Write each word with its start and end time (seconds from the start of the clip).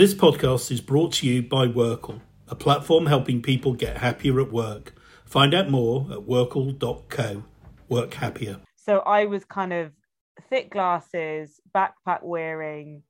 This 0.00 0.14
podcast 0.14 0.70
is 0.70 0.80
brought 0.80 1.12
to 1.16 1.26
you 1.26 1.42
by 1.42 1.66
WorkL, 1.66 2.22
a 2.48 2.54
platform 2.54 3.04
helping 3.04 3.42
people 3.42 3.74
get 3.74 3.98
happier 3.98 4.40
at 4.40 4.50
work. 4.50 4.94
Find 5.26 5.52
out 5.52 5.68
more 5.68 6.06
at 6.10 6.20
WorkL.co. 6.20 7.44
Work 7.90 8.14
happier. 8.14 8.60
So 8.76 9.00
I 9.00 9.26
was 9.26 9.44
kind 9.44 9.74
of 9.74 9.92
thick 10.48 10.70
glasses, 10.70 11.60
backpack 11.74 12.22
wearing, 12.22 13.02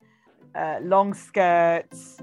uh, 0.57 0.81
long 0.83 1.15
skirts, 1.15 2.19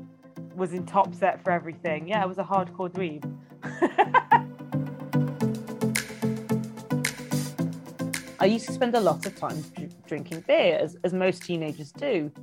was 0.54 0.74
in 0.74 0.86
top 0.86 1.16
set 1.16 1.42
for 1.46 1.52
everything. 1.52 2.10
Yeah, 2.10 2.22
I 2.22 2.26
was 2.26 2.38
a 2.38 2.44
hardcore 2.44 2.92
dweeb. 2.92 3.24
I 8.42 8.46
used 8.46 8.66
to 8.66 8.74
spend 8.74 8.96
a 8.96 9.00
lot 9.00 9.26
of 9.26 9.34
time 9.38 9.64
drinking 10.06 10.42
beer, 10.42 10.78
as, 10.78 10.98
as 11.06 11.14
most 11.14 11.44
teenagers 11.44 11.94
do. 11.94 12.34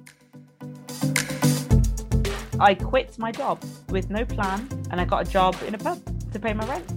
I 2.61 2.75
quit 2.77 3.19
my 3.19 3.33
job 3.33 3.65
with 3.89 4.11
no 4.11 4.25
plan 4.25 4.69
and 4.93 5.01
I 5.01 5.05
got 5.05 5.27
a 5.27 5.31
job 5.31 5.57
in 5.67 5.75
a 5.75 5.79
pub 5.79 6.01
to 6.33 6.39
pay 6.39 6.53
my 6.53 6.65
rent. 6.67 6.89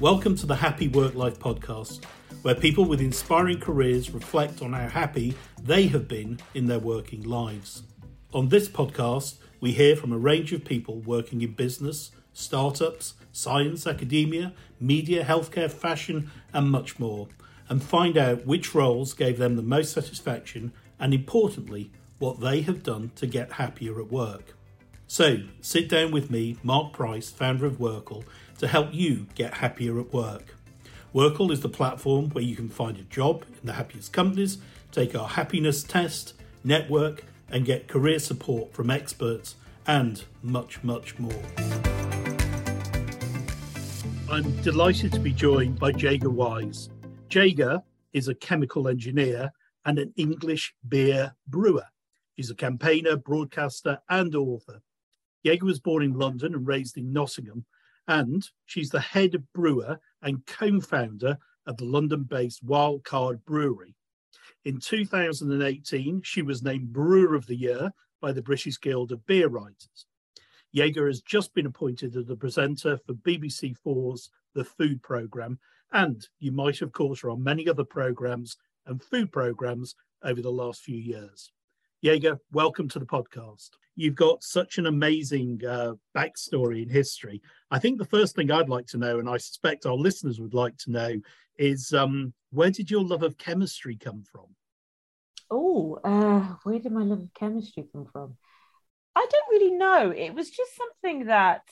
Welcome 0.00 0.34
to 0.36 0.46
the 0.46 0.56
Happy 0.56 0.88
Work 0.88 1.14
Life 1.14 1.38
podcast, 1.38 2.04
where 2.42 2.56
people 2.56 2.86
with 2.86 3.00
inspiring 3.00 3.60
careers 3.60 4.10
reflect 4.10 4.62
on 4.62 4.72
how 4.72 4.88
happy 4.88 5.36
they 5.62 5.86
have 5.86 6.08
been 6.08 6.40
in 6.52 6.66
their 6.66 6.80
working 6.80 7.22
lives. 7.22 7.84
On 8.34 8.48
this 8.48 8.68
podcast, 8.68 9.36
we 9.60 9.70
hear 9.70 9.94
from 9.94 10.12
a 10.12 10.18
range 10.18 10.52
of 10.52 10.64
people 10.64 10.98
working 10.98 11.42
in 11.42 11.52
business, 11.52 12.10
startups, 12.32 13.14
science, 13.30 13.86
academia, 13.86 14.52
media, 14.80 15.24
healthcare, 15.24 15.70
fashion, 15.70 16.32
and 16.52 16.68
much 16.68 16.98
more, 16.98 17.28
and 17.68 17.80
find 17.80 18.18
out 18.18 18.44
which 18.44 18.74
roles 18.74 19.14
gave 19.14 19.38
them 19.38 19.54
the 19.54 19.62
most 19.62 19.92
satisfaction 19.92 20.72
and, 20.98 21.14
importantly, 21.14 21.92
what 22.20 22.38
they 22.38 22.60
have 22.60 22.84
done 22.84 23.10
to 23.16 23.26
get 23.26 23.54
happier 23.54 24.00
at 24.00 24.12
work. 24.12 24.54
So, 25.08 25.38
sit 25.60 25.88
down 25.88 26.12
with 26.12 26.30
me, 26.30 26.58
Mark 26.62 26.92
Price, 26.92 27.30
founder 27.30 27.66
of 27.66 27.78
WorkL, 27.78 28.22
to 28.58 28.68
help 28.68 28.94
you 28.94 29.26
get 29.34 29.54
happier 29.54 29.98
at 29.98 30.12
work. 30.12 30.54
WorkL 31.12 31.50
is 31.50 31.62
the 31.62 31.68
platform 31.68 32.28
where 32.30 32.44
you 32.44 32.54
can 32.54 32.68
find 32.68 32.96
a 32.98 33.02
job 33.02 33.44
in 33.60 33.66
the 33.66 33.72
happiest 33.72 34.12
companies, 34.12 34.58
take 34.92 35.16
our 35.16 35.26
happiness 35.26 35.82
test, 35.82 36.34
network, 36.62 37.24
and 37.48 37.64
get 37.64 37.88
career 37.88 38.20
support 38.20 38.72
from 38.72 38.90
experts, 38.90 39.56
and 39.86 40.24
much, 40.42 40.84
much 40.84 41.18
more. 41.18 41.42
I'm 44.30 44.54
delighted 44.62 45.12
to 45.14 45.18
be 45.18 45.32
joined 45.32 45.80
by 45.80 45.90
Jaega 45.90 46.28
Wise. 46.28 46.90
Jaega 47.30 47.82
is 48.12 48.28
a 48.28 48.34
chemical 48.36 48.86
engineer 48.86 49.50
and 49.86 49.98
an 49.98 50.12
English 50.16 50.72
beer 50.88 51.34
brewer. 51.48 51.86
She's 52.40 52.50
a 52.50 52.54
campaigner, 52.54 53.18
broadcaster, 53.18 53.98
and 54.08 54.34
author. 54.34 54.80
Jaega 55.44 55.60
was 55.60 55.78
born 55.78 56.02
in 56.02 56.14
London 56.14 56.54
and 56.54 56.66
raised 56.66 56.96
in 56.96 57.12
Nottingham, 57.12 57.66
and 58.08 58.48
she's 58.64 58.88
the 58.88 58.98
head 58.98 59.44
brewer 59.52 60.00
and 60.22 60.46
co 60.46 60.80
founder 60.80 61.36
of 61.66 61.76
the 61.76 61.84
London 61.84 62.22
based 62.22 62.64
Wild 62.64 63.04
Card 63.04 63.44
Brewery. 63.44 63.94
In 64.64 64.80
2018, 64.80 66.22
she 66.22 66.40
was 66.40 66.62
named 66.62 66.94
Brewer 66.94 67.34
of 67.34 67.46
the 67.46 67.56
Year 67.56 67.92
by 68.22 68.32
the 68.32 68.40
British 68.40 68.80
Guild 68.80 69.12
of 69.12 69.26
Beer 69.26 69.48
Writers. 69.48 70.06
Jaega 70.74 71.06
has 71.08 71.20
just 71.20 71.52
been 71.52 71.66
appointed 71.66 72.16
as 72.16 72.24
the 72.24 72.36
presenter 72.36 72.96
for 73.04 73.12
BBC 73.12 73.76
Four's 73.76 74.30
The 74.54 74.64
Food 74.64 75.02
Programme, 75.02 75.58
and 75.92 76.26
you 76.38 76.52
might, 76.52 76.80
of 76.80 76.92
course, 76.92 77.22
are 77.22 77.28
on 77.28 77.44
many 77.44 77.68
other 77.68 77.84
programmes 77.84 78.56
and 78.86 79.04
food 79.04 79.30
programmes 79.30 79.94
over 80.22 80.40
the 80.40 80.50
last 80.50 80.80
few 80.80 80.96
years. 80.96 81.52
Jaega, 82.02 82.38
welcome 82.52 82.88
to 82.88 82.98
the 82.98 83.04
podcast. 83.04 83.72
You've 83.94 84.14
got 84.14 84.42
such 84.42 84.78
an 84.78 84.86
amazing 84.86 85.60
uh, 85.68 85.92
backstory 86.16 86.82
in 86.82 86.88
history. 86.88 87.42
I 87.70 87.78
think 87.78 87.98
the 87.98 88.06
first 88.06 88.34
thing 88.34 88.50
I'd 88.50 88.70
like 88.70 88.86
to 88.86 88.96
know, 88.96 89.18
and 89.18 89.28
I 89.28 89.36
suspect 89.36 89.84
our 89.84 89.94
listeners 89.94 90.40
would 90.40 90.54
like 90.54 90.78
to 90.78 90.90
know, 90.90 91.12
is 91.58 91.92
um, 91.92 92.32
where 92.52 92.70
did 92.70 92.90
your 92.90 93.04
love 93.04 93.22
of 93.22 93.36
chemistry 93.36 93.96
come 93.96 94.22
from? 94.22 94.46
Oh, 95.50 95.98
uh, 96.02 96.54
where 96.62 96.78
did 96.78 96.90
my 96.90 97.02
love 97.02 97.20
of 97.20 97.34
chemistry 97.34 97.84
come 97.92 98.06
from? 98.10 98.38
I 99.14 99.26
don't 99.30 99.50
really 99.50 99.76
know. 99.76 100.10
It 100.10 100.32
was 100.32 100.48
just 100.48 100.74
something 100.74 101.26
that 101.26 101.64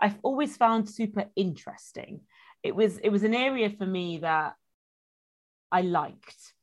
I've 0.00 0.18
always 0.22 0.56
found 0.56 0.88
super 0.88 1.24
interesting. 1.34 2.20
It 2.62 2.76
was 2.76 2.98
it 2.98 3.08
was 3.08 3.24
an 3.24 3.34
area 3.34 3.70
for 3.70 3.86
me 3.86 4.18
that 4.18 4.54
I 5.72 5.80
liked, 5.80 6.54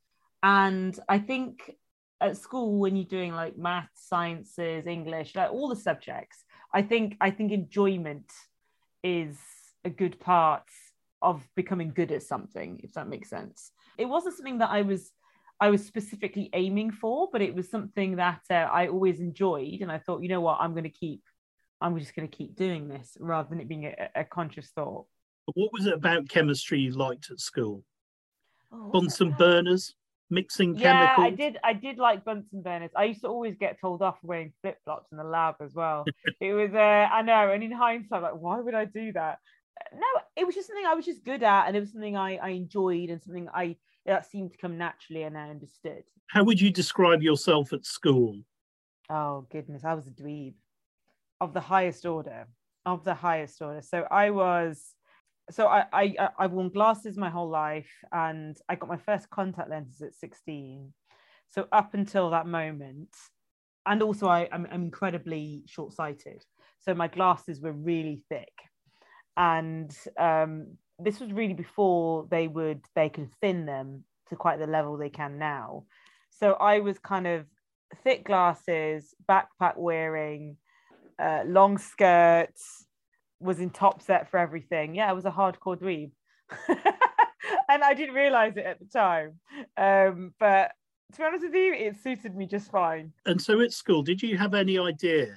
and 0.41 0.97
I 1.09 1.19
think 1.19 1.75
at 2.21 2.37
school 2.37 2.77
when 2.77 2.95
you're 2.95 3.05
doing 3.05 3.33
like 3.33 3.57
math, 3.57 3.89
sciences, 3.95 4.85
English, 4.87 5.35
like 5.35 5.51
all 5.51 5.69
the 5.69 5.75
subjects, 5.75 6.43
I 6.73 6.81
think 6.81 7.15
I 7.21 7.31
think 7.31 7.51
enjoyment 7.51 8.31
is 9.03 9.37
a 9.85 9.89
good 9.89 10.19
part 10.19 10.63
of 11.21 11.43
becoming 11.55 11.91
good 11.93 12.11
at 12.11 12.23
something, 12.23 12.79
if 12.83 12.93
that 12.93 13.07
makes 13.07 13.29
sense. 13.29 13.71
It 13.97 14.05
wasn't 14.05 14.35
something 14.35 14.59
that 14.59 14.69
I 14.69 14.81
was 14.81 15.11
I 15.61 15.69
was 15.69 15.85
specifically 15.85 16.49
aiming 16.53 16.91
for, 16.91 17.27
but 17.31 17.41
it 17.41 17.53
was 17.53 17.69
something 17.69 18.15
that 18.15 18.41
uh, 18.49 18.53
I 18.53 18.87
always 18.87 19.19
enjoyed, 19.19 19.81
and 19.81 19.91
I 19.91 19.97
thought, 19.97 20.21
you 20.21 20.29
know 20.29 20.39
what, 20.41 20.57
I'm 20.61 20.71
going 20.71 20.85
to 20.85 20.89
keep, 20.89 21.21
I'm 21.81 21.99
just 21.99 22.15
going 22.15 22.29
to 22.29 22.37
keep 22.37 22.55
doing 22.55 22.87
this 22.87 23.17
rather 23.19 23.49
than 23.49 23.59
it 23.59 23.67
being 23.67 23.85
a, 23.85 24.09
a 24.15 24.23
conscious 24.23 24.69
thought. 24.73 25.05
What 25.53 25.73
was 25.73 25.85
it 25.85 25.93
about 25.93 26.29
chemistry 26.29 26.79
you 26.79 26.91
liked 26.91 27.29
at 27.29 27.41
school? 27.41 27.83
Oh, 28.71 28.89
Bunsen 28.91 29.31
burners? 29.31 29.95
Mixing 30.29 30.75
yeah, 30.75 31.15
chemicals. 31.15 31.25
I 31.25 31.29
did. 31.35 31.57
I 31.63 31.73
did 31.73 31.97
like 31.97 32.25
Bunsen 32.25 32.61
burners. 32.61 32.91
I 32.95 33.05
used 33.05 33.21
to 33.21 33.27
always 33.27 33.55
get 33.57 33.79
told 33.79 34.01
off 34.01 34.19
for 34.21 34.27
wearing 34.27 34.53
flip 34.61 34.77
flops 34.83 35.11
in 35.11 35.17
the 35.17 35.23
lab 35.23 35.55
as 35.61 35.73
well. 35.73 36.05
it 36.41 36.53
was. 36.53 36.73
Uh, 36.73 36.77
I 36.77 37.21
know. 37.21 37.51
And 37.51 37.63
in 37.63 37.71
hindsight, 37.71 38.21
like, 38.21 38.39
why 38.39 38.59
would 38.59 38.75
I 38.75 38.85
do 38.85 39.11
that? 39.13 39.39
No, 39.93 40.21
it 40.35 40.45
was 40.45 40.55
just 40.55 40.67
something 40.67 40.85
I 40.85 40.93
was 40.93 41.05
just 41.05 41.23
good 41.23 41.43
at, 41.43 41.67
and 41.67 41.75
it 41.75 41.79
was 41.79 41.91
something 41.91 42.17
I, 42.17 42.37
I 42.37 42.49
enjoyed, 42.49 43.09
and 43.09 43.21
something 43.21 43.47
I 43.53 43.77
that 44.05 44.29
seemed 44.29 44.51
to 44.51 44.57
come 44.57 44.77
naturally, 44.77 45.23
and 45.23 45.37
I 45.37 45.49
understood. 45.49 46.03
How 46.27 46.43
would 46.43 46.61
you 46.61 46.71
describe 46.71 47.21
yourself 47.21 47.73
at 47.73 47.85
school? 47.85 48.39
Oh 49.09 49.47
goodness, 49.51 49.83
I 49.83 49.93
was 49.93 50.07
a 50.07 50.11
dweeb 50.11 50.53
of 51.41 51.53
the 51.53 51.61
highest 51.61 52.05
order. 52.05 52.47
Of 52.85 53.03
the 53.03 53.13
highest 53.13 53.61
order. 53.61 53.81
So 53.81 54.07
I 54.09 54.29
was 54.29 54.95
so 55.51 55.67
I, 55.67 55.85
I 55.93 56.29
I've 56.37 56.51
worn 56.51 56.69
glasses 56.69 57.17
my 57.17 57.29
whole 57.29 57.49
life, 57.49 57.91
and 58.11 58.57
I 58.67 58.75
got 58.75 58.89
my 58.89 58.97
first 58.97 59.29
contact 59.29 59.69
lenses 59.69 60.01
at 60.01 60.15
16. 60.15 60.93
So 61.49 61.67
up 61.71 61.93
until 61.93 62.29
that 62.29 62.47
moment, 62.47 63.09
and 63.85 64.01
also 64.03 64.27
I, 64.27 64.47
I'm, 64.51 64.67
I'm 64.71 64.83
incredibly 64.83 65.63
short-sighted, 65.65 66.43
so 66.79 66.93
my 66.93 67.07
glasses 67.07 67.61
were 67.61 67.71
really 67.71 68.21
thick, 68.29 68.53
and 69.37 69.95
um, 70.17 70.77
this 70.99 71.19
was 71.19 71.31
really 71.31 71.53
before 71.53 72.27
they 72.29 72.47
would 72.47 72.81
they 72.95 73.09
could 73.09 73.29
thin 73.41 73.65
them 73.65 74.03
to 74.29 74.35
quite 74.35 74.59
the 74.59 74.67
level 74.67 74.97
they 74.97 75.09
can 75.09 75.39
now. 75.39 75.85
So 76.29 76.53
I 76.53 76.79
was 76.79 76.99
kind 76.99 77.27
of 77.27 77.45
thick 78.03 78.25
glasses, 78.25 79.13
backpack 79.27 79.77
wearing, 79.77 80.57
uh, 81.17 81.43
long 81.45 81.77
skirts, 81.77 82.85
was 83.39 83.59
in 83.59 83.69
top 83.69 84.01
set 84.01 84.29
for 84.29 84.37
everything. 84.37 84.95
Yeah, 84.95 85.09
I 85.09 85.13
was 85.13 85.25
a 85.25 85.31
hardcore 85.31 85.77
dweeb. 85.77 86.11
and 87.69 87.83
I 87.83 87.93
didn't 87.93 88.15
realize 88.15 88.57
it 88.57 88.65
at 88.65 88.79
the 88.79 88.85
time. 88.85 89.39
Um, 89.77 90.33
but 90.39 90.71
to 91.13 91.17
be 91.17 91.23
honest 91.23 91.43
with 91.43 91.53
you, 91.53 91.73
it 91.73 91.95
suited 92.01 92.35
me 92.35 92.45
just 92.45 92.71
fine. 92.71 93.13
And 93.25 93.41
so 93.41 93.61
at 93.61 93.71
school, 93.71 94.03
did 94.03 94.21
you 94.21 94.37
have 94.37 94.53
any 94.53 94.77
idea 94.77 95.35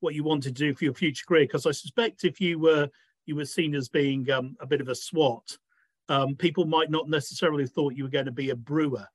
what 0.00 0.14
you 0.14 0.24
wanted 0.24 0.56
to 0.56 0.62
do 0.64 0.74
for 0.74 0.84
your 0.84 0.94
future 0.94 1.24
career? 1.26 1.44
Because 1.44 1.66
I 1.66 1.72
suspect 1.72 2.24
if 2.24 2.40
you 2.40 2.58
were 2.58 2.88
you 3.26 3.36
were 3.36 3.44
seen 3.44 3.74
as 3.74 3.88
being 3.88 4.30
um, 4.30 4.56
a 4.58 4.66
bit 4.66 4.80
of 4.80 4.88
a 4.88 4.94
SWAT, 4.94 5.58
um, 6.08 6.34
people 6.34 6.64
might 6.64 6.90
not 6.90 7.10
necessarily 7.10 7.64
have 7.64 7.72
thought 7.72 7.94
you 7.94 8.04
were 8.04 8.10
going 8.10 8.24
to 8.24 8.32
be 8.32 8.50
a 8.50 8.56
brewer. 8.56 9.06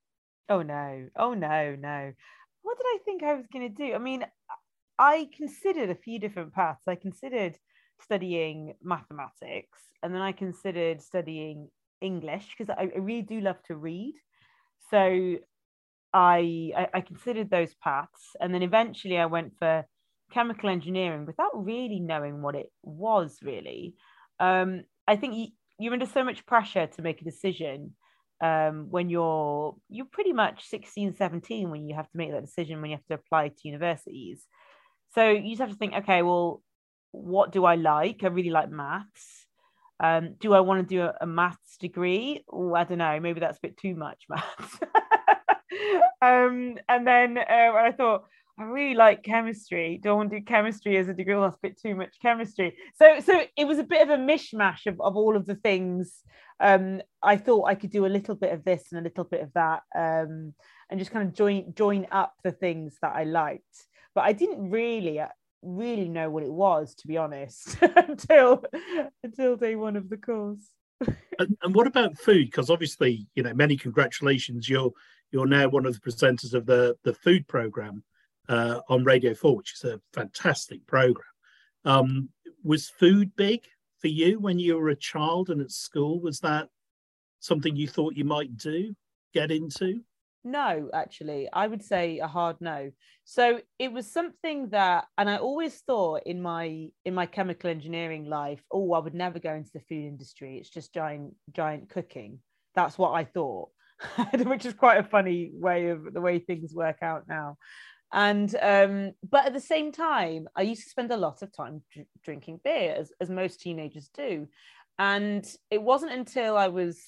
Oh 0.50 0.62
no! 0.62 1.08
Oh 1.16 1.34
no! 1.34 1.76
No! 1.76 2.14
What 2.62 2.78
did 2.78 2.86
I 2.86 2.98
think 3.06 3.24
I 3.24 3.34
was 3.34 3.48
going 3.52 3.74
to 3.74 3.76
do? 3.76 3.94
I 3.94 3.98
mean, 3.98 4.26
I 5.00 5.30
considered 5.36 5.90
a 5.90 5.96
few 5.96 6.20
different 6.20 6.54
paths. 6.54 6.84
I 6.88 6.96
considered 6.96 7.58
studying 8.02 8.74
mathematics 8.82 9.80
and 10.02 10.14
then 10.14 10.22
I 10.22 10.32
considered 10.32 11.02
studying 11.02 11.70
English 12.02 12.56
because 12.58 12.70
I, 12.70 12.84
I, 12.94 13.00
really 13.00 13.22
do 13.22 13.40
love 13.40 13.62
to 13.68 13.76
read. 13.76 14.16
So 14.92 15.38
I, 16.14 16.72
I, 16.76 16.88
I 16.96 17.02
considered 17.02 17.50
those 17.50 17.74
paths 17.76 18.36
and 18.40 18.54
then 18.54 18.62
eventually 18.62 19.18
I 19.18 19.26
went 19.26 19.54
for 19.58 19.86
chemical 20.32 20.70
engineering 20.70 21.26
without 21.26 21.52
really 21.54 22.00
knowing 22.00 22.42
what 22.42 22.56
it 22.56 22.70
was 22.84 23.38
really. 23.42 23.96
Um, 24.40 24.84
I 25.08 25.16
think 25.16 25.36
you, 25.36 25.48
you're 25.80 25.94
under 25.94 26.06
so 26.06 26.24
much 26.24 26.46
pressure 26.46 26.88
to 26.88 27.02
make 27.02 27.22
a 27.22 27.26
decision 27.26 27.96
um, 28.42 28.88
when 28.90 29.10
you're 29.10 29.76
you're 29.90 30.06
pretty 30.06 30.34
much 30.34 30.68
16 30.68 31.16
17 31.16 31.70
when 31.70 31.88
you 31.88 31.96
have 31.96 32.10
to 32.10 32.18
make 32.18 32.32
that 32.32 32.46
decision 32.46 32.82
when 32.82 32.92
you 32.92 32.98
have 32.98 33.06
to 33.06 33.14
apply 33.14 33.48
to 33.48 33.56
universities 33.68 34.46
so 35.14 35.30
you 35.30 35.52
just 35.52 35.62
have 35.62 35.70
to 35.70 35.78
think 35.78 35.94
okay 35.94 36.22
well 36.24 36.62
what 37.14 37.52
do 37.52 37.64
I 37.64 37.76
like? 37.76 38.24
I 38.24 38.28
really 38.28 38.50
like 38.50 38.70
maths. 38.70 39.46
Um, 40.00 40.36
do 40.40 40.54
I 40.54 40.60
want 40.60 40.88
to 40.88 40.96
do 40.96 41.02
a, 41.04 41.14
a 41.22 41.28
maths 41.28 41.78
degree? 41.80 42.44
Oh, 42.52 42.74
I 42.74 42.84
don't 42.84 42.98
know. 42.98 43.20
Maybe 43.20 43.40
that's 43.40 43.60
a 43.60 43.62
bit 43.62 43.78
too 43.78 43.96
much 43.96 44.24
maths. 44.28 44.80
um, 46.22 46.76
and 46.90 47.08
then 47.08 47.38
uh, 47.38 47.74
I 47.74 47.94
thought, 47.96 48.26
I 48.60 48.64
really 48.64 48.96
like 48.96 49.24
chemistry. 49.24 50.00
Don't 50.04 50.18
want 50.18 50.32
to 50.32 50.40
do 50.40 50.46
chemistry 50.46 50.98
as 50.98 51.08
a 51.08 51.14
degree. 51.14 51.34
Well, 51.34 51.44
that's 51.44 51.56
a 51.56 51.68
bit 51.68 51.80
too 51.80 51.96
much 51.96 52.16
chemistry. 52.22 52.76
So, 52.96 53.20
so 53.20 53.44
it 53.58 53.66
was 53.66 53.80
a 53.80 53.84
bit 53.84 54.02
of 54.02 54.10
a 54.10 54.22
mishmash 54.22 54.86
of, 54.86 55.00
of 55.02 55.16
all 55.16 55.36
of 55.36 55.46
the 55.46 55.56
things. 55.56 56.22
Um, 56.60 57.02
I 57.22 57.38
thought 57.38 57.70
I 57.70 57.76
could 57.76 57.92
do 57.92 58.06
a 58.06 58.08
little 58.08 58.36
bit 58.36 58.54
of 58.54 58.64
this 58.64 58.92
and 58.92 59.00
a 59.00 59.04
little 59.04 59.24
bit 59.24 59.42
of 59.42 59.52
that, 59.54 59.82
um, 59.96 60.54
and 60.90 61.00
just 61.00 61.12
kind 61.12 61.28
of 61.28 61.34
join 61.34 61.74
join 61.76 62.06
up 62.12 62.36
the 62.44 62.52
things 62.52 62.96
that 63.02 63.14
I 63.16 63.24
liked. 63.24 63.88
But 64.14 64.26
I 64.26 64.34
didn't 64.34 64.70
really 64.70 65.20
really 65.64 66.10
know 66.10 66.30
what 66.30 66.44
it 66.44 66.52
was, 66.52 66.96
to 66.96 67.08
be 67.08 67.18
honest, 67.18 67.78
until 67.96 68.64
until 69.24 69.56
day 69.56 69.76
one 69.76 69.96
of 69.96 70.10
the 70.10 70.18
course. 70.18 70.70
and, 71.40 71.58
and 71.62 71.76
what 71.76 71.88
about 71.88 72.18
food? 72.18 72.46
Because 72.46 72.70
obviously, 72.70 73.28
you 73.36 73.44
know, 73.44 73.54
many 73.54 73.78
congratulations. 73.78 74.70
You're 74.70 74.92
you're 75.32 75.48
now 75.48 75.68
one 75.68 75.86
of 75.86 75.94
the 75.94 76.00
presenters 76.00 76.54
of 76.54 76.66
the 76.66 76.96
the 77.04 77.14
food 77.14 77.48
program 77.48 78.04
uh, 78.50 78.80
on 78.90 79.04
Radio 79.04 79.34
4, 79.34 79.56
which 79.56 79.74
is 79.74 79.84
a 79.84 80.02
fantastic 80.14 80.86
program. 80.86 81.26
Um, 81.86 82.30
was 82.64 82.90
food 82.90 83.36
big 83.36 83.62
for 84.00 84.08
you 84.08 84.40
when 84.40 84.60
you 84.60 84.78
were 84.78 84.90
a 84.90 84.96
child 84.96 85.50
and 85.50 85.62
at 85.62 85.72
school? 85.72 86.20
Was 86.22 86.40
that 86.42 86.70
something 87.40 87.76
you 87.76 87.88
thought 87.88 88.16
you 88.16 88.26
might 88.26 88.56
do, 88.58 88.94
get 89.34 89.52
into? 89.52 90.02
No, 90.44 90.90
actually, 90.94 91.48
I 91.52 91.68
would 91.68 91.84
say 91.84 92.20
a 92.20 92.28
hard 92.28 92.58
no. 92.60 92.92
So 93.24 93.62
it 93.80 93.94
was 93.94 94.12
something 94.12 94.70
that, 94.70 95.06
and 95.18 95.30
I 95.30 95.38
always 95.38 95.76
thought 95.80 96.24
in 96.26 96.42
my 96.42 96.88
in 97.06 97.14
my 97.14 97.26
chemical 97.26 97.70
engineering 97.70 98.26
life, 98.26 98.62
oh, 98.72 98.94
I 98.94 99.00
would 99.00 99.14
never 99.14 99.40
go 99.40 99.54
into 99.54 99.72
the 99.74 99.80
food 99.80 100.06
industry. 100.06 100.58
It's 100.58 100.70
just 100.70 100.94
giant 100.94 101.36
giant 101.52 101.90
cooking. 101.90 102.40
That's 102.76 102.98
what 102.98 103.12
I 103.12 103.24
thought, 103.24 103.70
which 104.34 104.66
is 104.66 104.74
quite 104.74 104.98
a 105.00 105.04
funny 105.04 105.52
way 105.54 105.90
of 105.90 106.14
the 106.14 106.22
way 106.22 106.40
things 106.40 106.74
work 106.74 106.98
out 107.02 107.24
now 107.30 107.58
and 108.14 108.56
um, 108.62 109.12
but 109.28 109.46
at 109.46 109.54
the 109.54 109.60
same 109.60 109.92
time 109.92 110.48
i 110.56 110.62
used 110.62 110.84
to 110.84 110.90
spend 110.90 111.12
a 111.12 111.18
lot 111.18 111.42
of 111.42 111.52
time 111.52 111.82
dr- 111.92 112.06
drinking 112.24 112.60
beer 112.64 112.96
as, 112.98 113.12
as 113.20 113.30
most 113.30 113.60
teenagers 113.60 114.10
do 114.14 114.48
and 115.00 115.56
it 115.72 115.82
wasn't 115.82 116.12
until 116.12 116.56
i 116.56 116.68
was 116.68 117.08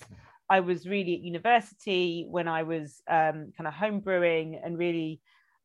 i 0.49 0.59
was 0.59 0.87
really 0.87 1.15
at 1.15 1.21
university 1.21 2.25
when 2.29 2.47
i 2.47 2.63
was 2.63 3.01
um, 3.09 3.51
kind 3.57 3.67
of 3.67 3.73
homebrewing 3.73 4.59
and 4.63 4.77
really 4.77 5.21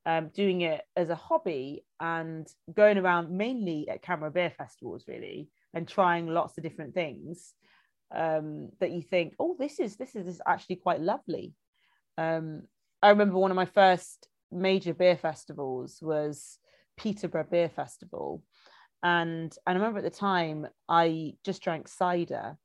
um, 0.06 0.30
doing 0.34 0.62
it 0.62 0.80
as 0.96 1.10
a 1.10 1.14
hobby 1.14 1.84
and 2.00 2.48
going 2.74 2.96
around 2.96 3.30
mainly 3.30 3.86
at 3.90 4.02
CAMRA 4.02 4.32
beer 4.32 4.50
festivals 4.56 5.04
really 5.06 5.48
and 5.74 5.86
trying 5.86 6.26
lots 6.26 6.56
of 6.56 6.64
different 6.64 6.94
things 6.94 7.52
um, 8.14 8.70
that 8.80 8.92
you 8.92 9.02
think 9.02 9.34
oh 9.38 9.56
this 9.58 9.78
is 9.78 9.96
this 9.96 10.16
is 10.16 10.40
actually 10.46 10.76
quite 10.76 11.00
lovely 11.00 11.52
um, 12.16 12.62
i 13.02 13.10
remember 13.10 13.36
one 13.36 13.50
of 13.50 13.56
my 13.56 13.66
first 13.66 14.28
major 14.50 14.94
beer 14.94 15.16
festivals 15.16 15.98
was 16.00 16.58
Peterborough 16.96 17.46
Beer 17.50 17.68
Festival. 17.68 18.42
And, 19.02 19.52
and 19.52 19.58
I 19.66 19.72
remember 19.72 19.98
at 19.98 20.04
the 20.04 20.10
time 20.10 20.66
I 20.88 21.32
just 21.44 21.62
drank 21.62 21.88
cider 21.88 22.56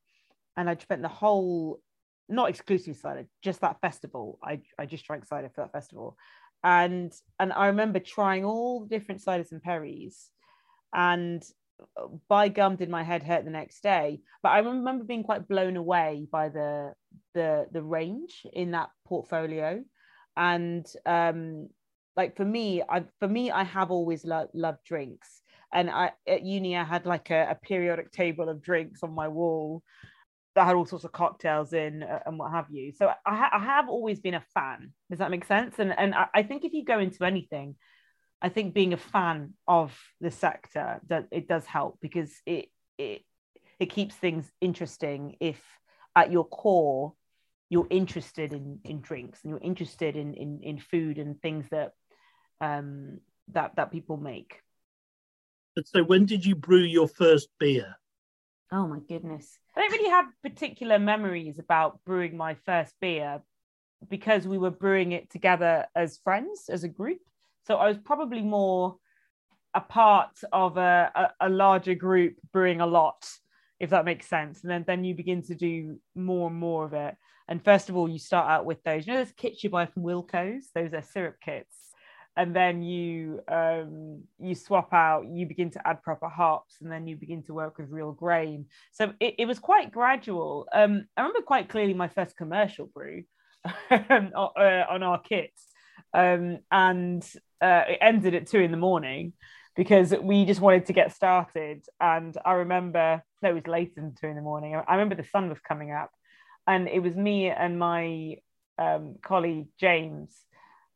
and 0.57 0.69
I'd 0.69 0.81
spent 0.81 1.01
the 1.01 1.07
whole, 1.07 1.79
not 2.27 2.49
exclusively 2.49 2.93
cider, 2.93 3.27
just 3.43 3.61
that 3.61 3.79
festival. 3.81 4.39
I, 4.43 4.61
I 4.79 4.85
just 4.85 5.05
drank 5.05 5.25
cider 5.25 5.49
for 5.53 5.61
that 5.61 5.71
festival. 5.71 6.17
And, 6.63 7.13
and 7.39 7.53
I 7.53 7.67
remember 7.67 7.99
trying 7.99 8.43
all 8.43 8.81
the 8.81 8.87
different 8.87 9.21
ciders 9.21 9.51
and 9.51 9.61
perries 9.61 10.31
and 10.93 11.43
by 12.27 12.47
gum 12.47 12.75
did 12.75 12.89
my 12.89 13.03
head 13.03 13.23
hurt 13.23 13.45
the 13.45 13.51
next 13.51 13.81
day 13.83 14.21
but 14.41 14.49
i 14.49 14.59
remember 14.59 15.03
being 15.03 15.23
quite 15.23 15.47
blown 15.47 15.75
away 15.75 16.27
by 16.31 16.49
the 16.49 16.93
the 17.33 17.67
the 17.71 17.81
range 17.81 18.45
in 18.53 18.71
that 18.71 18.89
portfolio 19.05 19.83
and 20.37 20.85
um 21.05 21.67
like 22.15 22.35
for 22.35 22.45
me 22.45 22.81
i 22.89 23.03
for 23.19 23.27
me 23.27 23.51
i 23.51 23.63
have 23.63 23.91
always 23.91 24.25
lo- 24.25 24.49
loved 24.53 24.83
drinks 24.85 25.41
and 25.73 25.89
i 25.89 26.11
at 26.27 26.43
uni 26.43 26.77
i 26.77 26.83
had 26.83 27.05
like 27.05 27.29
a, 27.29 27.47
a, 27.51 27.55
periodic 27.55 28.11
table 28.11 28.47
of 28.47 28.61
drinks 28.61 29.03
on 29.03 29.13
my 29.13 29.27
wall 29.27 29.83
that 30.55 30.65
had 30.65 30.75
all 30.75 30.85
sorts 30.85 31.05
of 31.05 31.11
cocktails 31.11 31.73
in 31.73 32.03
uh, 32.03 32.19
and 32.25 32.39
what 32.39 32.51
have 32.51 32.69
you 32.69 32.91
so 32.91 33.07
I, 33.25 33.35
ha- 33.35 33.49
I, 33.53 33.59
have 33.59 33.89
always 33.89 34.19
been 34.19 34.33
a 34.33 34.43
fan 34.53 34.91
does 35.09 35.19
that 35.19 35.31
make 35.31 35.45
sense 35.45 35.75
and 35.79 35.97
and 35.97 36.15
I, 36.33 36.43
think 36.43 36.63
if 36.63 36.73
you 36.73 36.85
go 36.85 36.99
into 36.99 37.23
anything 37.23 37.75
i 38.41 38.49
think 38.49 38.73
being 38.73 38.93
a 38.93 38.97
fan 38.97 39.53
of 39.67 39.97
the 40.21 40.31
sector 40.31 41.01
that 41.07 41.27
it 41.31 41.47
does 41.47 41.65
help 41.65 41.99
because 42.01 42.31
it 42.45 42.69
it 42.97 43.23
it 43.79 43.87
keeps 43.87 44.15
things 44.15 44.49
interesting 44.61 45.35
if 45.39 45.61
at 46.15 46.31
your 46.31 46.45
core 46.45 47.13
you're 47.69 47.87
interested 47.89 48.53
in 48.53 48.79
in 48.83 49.01
drinks 49.01 49.39
and 49.43 49.49
you're 49.51 49.59
interested 49.61 50.15
in 50.15 50.33
in, 50.33 50.61
in 50.61 50.79
food 50.79 51.17
and 51.17 51.41
things 51.41 51.65
that 51.69 51.91
um, 52.61 53.19
that 53.49 53.75
that 53.75 53.91
people 53.91 54.17
make. 54.17 54.61
So, 55.83 56.03
when 56.03 56.25
did 56.25 56.45
you 56.45 56.55
brew 56.55 56.83
your 56.83 57.07
first 57.07 57.49
beer? 57.59 57.95
Oh 58.71 58.87
my 58.87 58.99
goodness! 59.07 59.59
I 59.75 59.81
don't 59.81 59.91
really 59.91 60.09
have 60.09 60.25
particular 60.41 60.97
memories 60.99 61.59
about 61.59 62.03
brewing 62.05 62.35
my 62.35 62.55
first 62.65 62.93
beer 62.99 63.41
because 64.09 64.47
we 64.47 64.57
were 64.57 64.71
brewing 64.71 65.11
it 65.11 65.29
together 65.29 65.85
as 65.95 66.17
friends, 66.17 66.69
as 66.69 66.83
a 66.83 66.89
group. 66.89 67.19
So 67.67 67.75
I 67.75 67.87
was 67.87 67.97
probably 67.97 68.41
more 68.41 68.97
a 69.73 69.81
part 69.81 70.39
of 70.51 70.77
a, 70.77 71.11
a, 71.15 71.47
a 71.47 71.51
wilder 71.51 71.95
group 71.95 72.35
brewing 72.51 72.81
a 72.81 72.85
lot, 72.87 73.27
if 73.79 73.89
that 73.91 74.05
makes 74.05 74.27
sense. 74.27 74.61
And 74.61 74.71
then, 74.71 74.83
then 74.85 75.03
you 75.03 75.15
begin 75.15 75.41
to 75.43 75.55
do 75.55 75.99
more 76.15 76.49
and 76.49 76.57
more 76.57 76.85
of 76.85 76.93
it. 76.93 77.15
And 77.47 77.63
first 77.63 77.89
of 77.89 77.95
all, 77.95 78.07
you 78.07 78.19
start 78.19 78.49
out 78.49 78.65
with 78.65 78.83
those, 78.83 79.05
you 79.05 79.13
know, 79.13 79.19
those 79.23 79.33
kits 79.33 79.63
you 79.63 79.69
buy 79.69 79.85
from 79.85 80.03
Wilko's, 80.03 80.69
those 80.73 80.93
are 80.93 81.01
syrup 81.01 81.37
kits 81.43 81.94
and 82.37 82.55
then 82.55 82.81
you 82.81 83.39
um, 83.47 84.23
you 84.39 84.55
swap 84.55 84.93
out 84.93 85.25
you 85.27 85.45
begin 85.45 85.69
to 85.71 85.87
add 85.87 86.01
proper 86.03 86.27
hops 86.27 86.75
and 86.81 86.91
then 86.91 87.07
you 87.07 87.15
begin 87.15 87.43
to 87.43 87.53
work 87.53 87.77
with 87.77 87.89
real 87.89 88.11
grain. 88.11 88.65
So 88.91 89.13
it, 89.19 89.35
it 89.39 89.45
was 89.45 89.59
quite 89.59 89.91
gradual. 89.91 90.67
Um, 90.73 91.05
i 91.15 91.21
remember 91.21 91.41
quite 91.41 91.69
clearly 91.69 91.93
my 91.93 92.07
first 92.07 92.35
commercial 92.35 92.87
brew 92.87 93.23
um, 93.89 94.31
uh, 94.35 94.83
on 94.89 95.03
our 95.03 95.19
kits. 95.19 95.67
Um, 96.13 96.59
and 96.71 97.23
uh, 97.61 97.83
it 97.87 97.97
ended 98.01 98.35
at 98.35 98.47
two 98.47 98.59
in 98.59 98.71
the 98.71 98.77
morning 98.77 99.33
because 99.75 100.13
we 100.21 100.45
just 100.45 100.61
wanted 100.61 100.85
to 100.85 100.93
get 100.93 101.13
started. 101.13 101.85
And 101.99 102.37
i 102.45 102.53
remember 102.53 103.23
no 103.41 103.49
it 103.49 103.53
was 103.53 103.67
later 103.67 103.93
than 103.95 104.15
two 104.19 104.27
in 104.27 104.35
the 104.35 104.41
morning. 104.41 104.75
I 104.75 104.93
remember 104.93 105.15
the 105.15 105.27
sun 105.29 105.49
was 105.49 105.59
coming 105.59 105.91
up 105.91 106.11
and 106.67 106.87
it 106.87 106.99
was 106.99 107.15
me 107.15 107.49
and 107.49 107.79
my 107.79 108.37
um, 108.77 109.15
colleague 109.21 109.67
james 109.79 110.35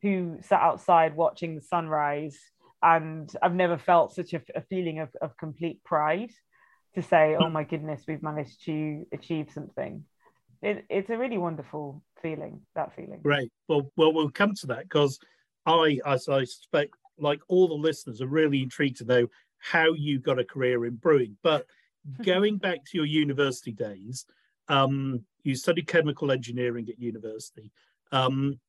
who 0.01 0.37
sat 0.41 0.61
outside 0.61 1.15
watching 1.15 1.55
the 1.55 1.61
sunrise 1.61 2.37
and 2.81 3.31
I've 3.41 3.55
never 3.55 3.77
felt 3.77 4.13
such 4.13 4.33
a, 4.33 4.41
a 4.55 4.61
feeling 4.61 4.99
of, 4.99 5.09
of 5.21 5.35
complete 5.37 5.83
pride 5.83 6.31
to 6.95 7.01
say, 7.01 7.35
oh 7.39 7.49
my 7.49 7.63
goodness, 7.63 8.03
we've 8.07 8.23
managed 8.23 8.65
to 8.65 9.05
achieve 9.11 9.49
something. 9.53 10.03
It, 10.61 10.85
it's 10.89 11.09
a 11.09 11.17
really 11.17 11.37
wonderful 11.37 12.03
feeling, 12.21 12.61
that 12.75 12.95
feeling. 12.95 13.19
Great. 13.21 13.51
Well, 13.67 13.91
well, 13.95 14.13
we'll 14.13 14.29
come 14.29 14.53
to 14.55 14.67
that 14.67 14.83
because 14.83 15.19
I, 15.65 15.99
as 16.05 16.27
I 16.27 16.45
suspect, 16.45 16.95
like 17.17 17.41
all 17.47 17.67
the 17.67 17.73
listeners, 17.73 18.21
are 18.21 18.27
really 18.27 18.63
intrigued 18.63 18.97
to 18.97 19.05
know 19.05 19.27
how 19.59 19.93
you 19.93 20.19
got 20.19 20.39
a 20.39 20.45
career 20.45 20.85
in 20.85 20.95
brewing. 20.95 21.37
But 21.43 21.65
going 22.23 22.57
back 22.57 22.79
to 22.85 22.97
your 22.97 23.05
university 23.05 23.71
days, 23.71 24.25
um, 24.67 25.23
you 25.43 25.55
studied 25.55 25.87
chemical 25.87 26.31
engineering 26.31 26.87
at 26.89 26.99
university. 26.99 27.71
Um, 28.11 28.59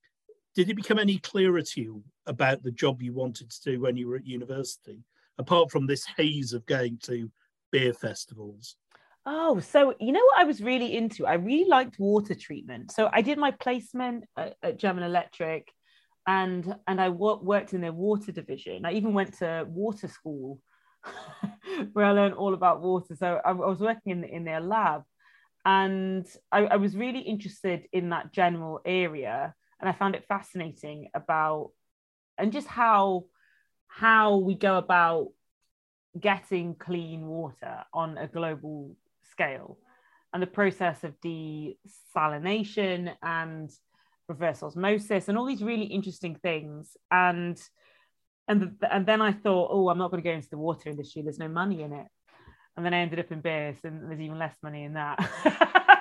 did 0.54 0.68
it 0.68 0.74
become 0.74 0.98
any 0.98 1.18
clearer 1.18 1.62
to 1.62 1.80
you 1.80 2.04
about 2.26 2.62
the 2.62 2.72
job 2.72 3.02
you 3.02 3.12
wanted 3.12 3.50
to 3.50 3.62
do 3.62 3.80
when 3.80 3.96
you 3.96 4.08
were 4.08 4.16
at 4.16 4.26
university, 4.26 5.04
apart 5.38 5.70
from 5.70 5.86
this 5.86 6.04
haze 6.16 6.52
of 6.52 6.66
going 6.66 6.98
to 7.04 7.30
beer 7.70 7.92
festivals? 7.92 8.76
Oh, 9.26 9.60
so 9.60 9.94
you 10.00 10.12
know 10.12 10.24
what 10.24 10.40
I 10.40 10.44
was 10.44 10.62
really 10.62 10.96
into? 10.96 11.26
I 11.26 11.34
really 11.34 11.68
liked 11.68 11.98
water 11.98 12.34
treatment. 12.34 12.90
So 12.90 13.08
I 13.12 13.22
did 13.22 13.38
my 13.38 13.50
placement 13.50 14.24
at, 14.36 14.56
at 14.62 14.78
General 14.78 15.06
Electric, 15.06 15.70
and 16.26 16.74
and 16.86 17.00
I 17.00 17.08
w- 17.08 17.40
worked 17.42 17.74
in 17.74 17.80
their 17.80 17.92
water 17.92 18.32
division. 18.32 18.84
I 18.84 18.92
even 18.92 19.12
went 19.12 19.38
to 19.38 19.66
water 19.68 20.08
school, 20.08 20.58
where 21.92 22.06
I 22.06 22.12
learned 22.12 22.34
all 22.34 22.54
about 22.54 22.80
water. 22.80 23.14
So 23.14 23.40
I, 23.44 23.50
I 23.50 23.52
was 23.52 23.80
working 23.80 24.12
in 24.12 24.24
in 24.24 24.44
their 24.44 24.60
lab, 24.60 25.02
and 25.64 26.26
I, 26.50 26.60
I 26.64 26.76
was 26.76 26.96
really 26.96 27.20
interested 27.20 27.86
in 27.92 28.08
that 28.10 28.32
general 28.32 28.80
area 28.86 29.54
and 29.80 29.88
I 29.88 29.92
found 29.92 30.14
it 30.14 30.26
fascinating 30.28 31.08
about 31.14 31.70
and 32.38 32.52
just 32.52 32.66
how 32.66 33.24
how 33.88 34.36
we 34.36 34.54
go 34.54 34.78
about 34.78 35.28
getting 36.18 36.74
clean 36.74 37.26
water 37.26 37.84
on 37.92 38.18
a 38.18 38.26
global 38.26 38.96
scale. 39.30 39.78
And 40.32 40.42
the 40.42 40.46
process 40.46 41.02
of 41.02 41.20
desalination 41.20 43.12
and 43.20 43.70
reverse 44.28 44.62
osmosis 44.62 45.28
and 45.28 45.36
all 45.36 45.46
these 45.46 45.62
really 45.62 45.86
interesting 45.86 46.36
things. 46.36 46.96
And 47.10 47.60
and 48.46 48.76
and 48.88 49.06
then 49.06 49.20
I 49.20 49.32
thought 49.32 49.70
oh 49.72 49.88
I'm 49.88 49.98
not 49.98 50.10
going 50.10 50.22
to 50.22 50.28
go 50.28 50.34
into 50.34 50.50
the 50.50 50.58
water 50.58 50.88
industry. 50.88 51.22
There's 51.22 51.38
no 51.38 51.48
money 51.48 51.82
in 51.82 51.92
it. 51.92 52.06
And 52.76 52.86
then 52.86 52.94
I 52.94 53.00
ended 53.00 53.18
up 53.18 53.32
in 53.32 53.40
beers 53.40 53.78
and 53.82 54.08
there's 54.08 54.20
even 54.20 54.38
less 54.38 54.54
money 54.62 54.84
in 54.84 54.94
that 54.94 55.18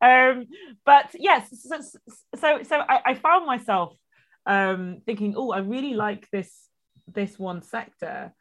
um, 0.00 0.46
but 0.84 1.10
yes, 1.14 1.48
so 1.62 1.80
so, 2.34 2.62
so 2.62 2.76
I, 2.76 3.00
I 3.06 3.14
found 3.14 3.46
myself 3.46 3.94
um, 4.44 5.00
thinking, 5.06 5.34
oh, 5.36 5.50
I 5.50 5.58
really 5.58 5.94
like 5.94 6.28
this 6.30 6.52
this 7.06 7.38
one 7.38 7.62
sector, 7.62 8.32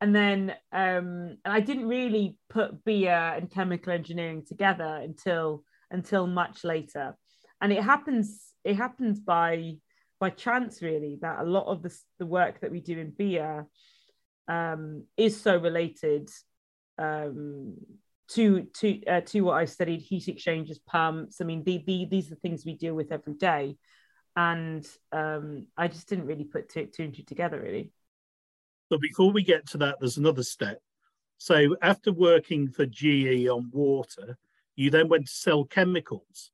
and 0.00 0.14
then 0.14 0.50
um, 0.72 1.36
and 1.44 1.52
I 1.54 1.60
didn't 1.60 1.88
really 1.88 2.36
put 2.48 2.84
beer 2.84 3.34
and 3.36 3.50
chemical 3.50 3.92
engineering 3.92 4.44
together 4.46 5.00
until 5.02 5.64
until 5.90 6.26
much 6.26 6.64
later, 6.64 7.16
and 7.60 7.72
it 7.72 7.82
happens 7.82 8.52
it 8.64 8.76
happens 8.76 9.20
by 9.20 9.76
by 10.18 10.30
chance 10.30 10.82
really 10.82 11.18
that 11.22 11.40
a 11.40 11.44
lot 11.44 11.66
of 11.66 11.82
the, 11.82 11.96
the 12.18 12.26
work 12.26 12.60
that 12.60 12.70
we 12.70 12.80
do 12.80 12.98
in 12.98 13.10
beer 13.10 13.66
um, 14.48 15.04
is 15.16 15.40
so 15.40 15.56
related 15.56 16.28
um, 16.98 17.74
to 18.30 18.62
to 18.74 19.04
uh, 19.06 19.20
to 19.22 19.40
what 19.42 19.54
I 19.54 19.64
studied 19.64 20.00
heat 20.00 20.28
exchangers 20.28 20.78
pumps. 20.78 21.40
I 21.40 21.44
mean 21.44 21.64
the, 21.64 21.82
the, 21.86 22.06
these 22.10 22.30
are 22.30 22.36
things 22.36 22.64
we 22.64 22.74
deal 22.74 22.94
with 22.94 23.12
every 23.12 23.34
day. 23.34 23.76
And 24.36 24.86
um, 25.10 25.66
I 25.76 25.88
just 25.88 26.08
didn't 26.08 26.26
really 26.26 26.44
put 26.44 26.68
two, 26.68 26.86
two 26.86 27.02
and 27.02 27.14
two 27.14 27.24
together 27.24 27.60
really. 27.60 27.90
But 28.88 29.00
before 29.00 29.32
we 29.32 29.42
get 29.42 29.66
to 29.68 29.78
that 29.78 29.96
there's 30.00 30.18
another 30.18 30.42
step. 30.42 30.80
So 31.38 31.76
after 31.82 32.12
working 32.12 32.70
for 32.70 32.86
GE 32.86 33.48
on 33.48 33.70
water 33.72 34.38
you 34.76 34.90
then 34.90 35.08
went 35.08 35.26
to 35.26 35.32
sell 35.32 35.64
chemicals. 35.64 36.52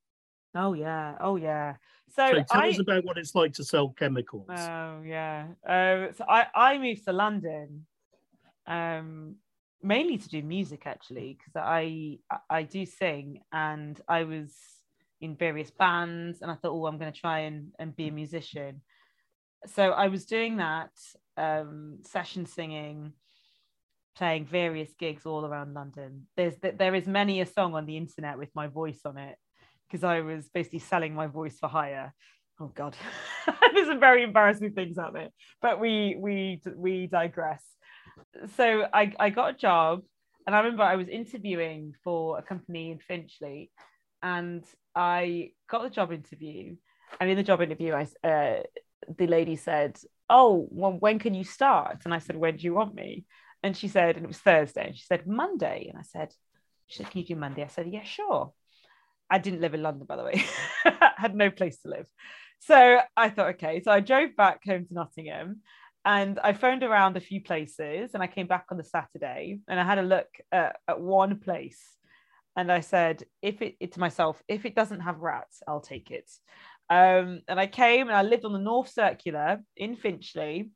Oh 0.55 0.73
yeah. 0.73 1.17
Oh 1.21 1.37
yeah. 1.37 1.75
So, 2.17 2.27
so 2.27 2.43
tell 2.51 2.61
I, 2.63 2.71
us 2.71 2.81
about 2.81 3.05
what 3.05 3.19
it's 3.19 3.35
like 3.35 3.53
to 3.55 3.65
sell 3.65 3.91
chemicals. 3.91 4.49
Oh 4.51 5.03
yeah. 5.05 5.47
Um, 5.65 6.09
so 6.17 6.25
I 6.29 6.47
I 6.55 6.79
moved 6.79 7.05
to 7.05 7.13
London, 7.13 7.87
um, 8.67 9.37
mainly 9.83 10.19
to 10.19 10.29
do 10.29 10.43
music 10.43 10.83
actually 10.87 11.39
because 11.39 11.61
I 11.63 12.19
I 12.49 12.63
do 12.63 12.87
sing 12.87 13.41
and 13.53 14.01
I 14.09 14.25
was 14.25 14.55
in 15.21 15.37
various 15.37 15.71
bands 15.71 16.43
and 16.43 16.51
I 16.51 16.55
thought 16.55 16.73
oh 16.73 16.87
I'm 16.87 16.99
going 16.99 17.13
to 17.13 17.21
try 17.21 17.41
and 17.41 17.73
and 17.79 17.95
be 17.95 18.09
a 18.09 18.13
musician. 18.13 18.83
So 19.67 19.91
I 19.91 20.09
was 20.09 20.27
doing 20.27 20.59
that 20.59 20.91
um, 21.37 21.99
session 22.03 22.47
singing 22.47 23.13
playing 24.17 24.47
various 24.47 24.95
gigs 24.99 25.27
all 25.27 25.45
around 25.45 25.75
London. 25.75 26.27
There's 26.37 26.55
there 26.61 26.95
is 26.95 27.07
many 27.07 27.41
a 27.41 27.47
song 27.47 27.75
on 27.75 27.87
the 27.87 27.97
internet 27.97 28.39
with 28.39 28.49
my 28.55 28.67
voice 28.67 29.01
on 29.05 29.19
it 29.19 29.37
because 29.89 30.03
I 30.05 30.21
was 30.21 30.49
basically 30.49 30.81
selling 30.81 31.15
my 31.15 31.27
voice 31.27 31.59
for 31.59 31.69
hire. 31.69 32.15
Oh 32.59 32.73
God, 32.75 32.97
there's 33.75 33.89
some 33.89 34.01
very 34.01 34.23
embarrassing 34.23 34.73
things 34.73 34.97
out 34.99 35.13
there, 35.13 35.29
but 35.61 35.79
we 35.81 36.17
we 36.19 36.61
we 36.75 37.07
digress. 37.07 37.63
So 38.57 38.87
I 38.93 39.13
I 39.19 39.31
got 39.31 39.51
a 39.51 39.59
job, 39.59 40.03
and 40.47 40.55
I 40.55 40.61
remember 40.61 40.83
I 40.83 40.97
was 40.97 41.09
interviewing 41.09 41.95
for 42.05 42.39
a 42.39 42.43
company 42.43 42.91
in 42.91 42.99
Finchley, 42.99 43.71
and 44.23 44.65
I 44.95 45.53
got 45.69 45.83
the 45.83 45.91
job 45.91 46.13
interview. 46.13 46.77
And 47.21 47.31
in 47.31 47.37
the 47.37 47.43
job 47.43 47.61
interview, 47.61 47.93
I 47.95 48.07
uh, 48.27 48.63
the 49.17 49.27
lady 49.27 49.57
said, 49.57 49.99
"Oh, 50.29 50.69
well, 50.71 50.93
when 50.93 51.19
can 51.19 51.35
you 51.35 51.45
start?" 51.45 52.03
And 52.05 52.15
I 52.15 52.19
said, 52.19 52.37
"When 52.37 52.57
do 52.57 52.65
you 52.65 52.75
want 52.75 52.95
me?" 52.95 53.25
And 53.63 53.77
she 53.77 53.89
said, 53.89 54.17
and 54.17 54.25
it 54.25 54.29
was 54.29 54.39
Thursday. 54.39 54.89
And 54.89 54.97
she 54.97 55.05
said, 55.05 55.27
"Monday." 55.27 55.87
And 55.89 55.99
I 55.99 56.03
said, 56.03 56.33
"She 56.87 56.99
said, 56.99 57.11
can 57.11 57.21
you 57.21 57.27
do 57.27 57.37
Monday?" 57.37 57.65
I 57.65 57.69
said, 57.69 57.89
"Yeah, 57.89 58.05
sure." 58.05 58.53
I 59.29 59.39
didn't 59.39 59.61
live 59.61 59.75
in 59.75 59.83
London, 59.83 60.07
by 60.07 60.17
the 60.17 60.25
way. 60.25 60.45
had 61.17 61.35
no 61.35 61.51
place 61.51 61.79
to 61.81 61.89
live. 61.89 62.07
So 62.61 63.01
I 63.17 63.31
thought, 63.31 63.55
okay. 63.55 63.83
So 63.83 63.91
I 63.91 64.01
drove 64.01 64.37
back 64.37 64.61
home 64.65 64.87
to 64.87 64.95
Nottingham 64.95 65.63
and 66.07 66.39
I 66.39 66.53
phoned 66.53 66.85
around 66.85 67.17
a 67.17 67.21
few 67.21 67.43
places 67.43 68.13
and 68.15 68.23
I 68.23 68.29
came 68.29 68.47
back 68.47 68.67
on 68.71 68.79
the 68.79 68.85
Saturday 68.85 69.59
and 69.67 69.81
I 69.81 69.85
had 69.85 69.99
a 69.99 70.03
look 70.03 70.29
at, 70.53 70.77
at 70.87 71.01
one 71.01 71.41
place. 71.41 71.83
And 72.57 72.71
I 72.71 72.79
said, 72.79 73.25
if 73.43 73.61
it, 73.61 73.75
it 73.81 73.93
to 73.95 74.01
myself, 74.01 74.41
if 74.47 74.65
it 74.65 74.77
doesn't 74.77 75.01
have 75.01 75.19
rats, 75.19 75.65
I'll 75.67 75.81
take 75.81 76.13
it. 76.13 76.31
Um, 76.89 77.41
and 77.49 77.59
I 77.59 77.67
came 77.67 78.07
and 78.07 78.17
I 78.17 78.23
lived 78.23 78.45
on 78.45 78.53
the 78.53 78.61
North 78.61 78.89
Circular 78.89 79.61
in 79.77 79.97
Finchley 79.97 80.71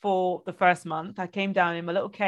for 0.00 0.42
the 0.46 0.54
first 0.54 0.86
month. 0.86 1.18
I 1.18 1.26
came 1.26 1.52
down 1.52 1.76
in 1.76 1.84
my 1.84 1.92
little 1.92 2.08
KA, 2.08 2.24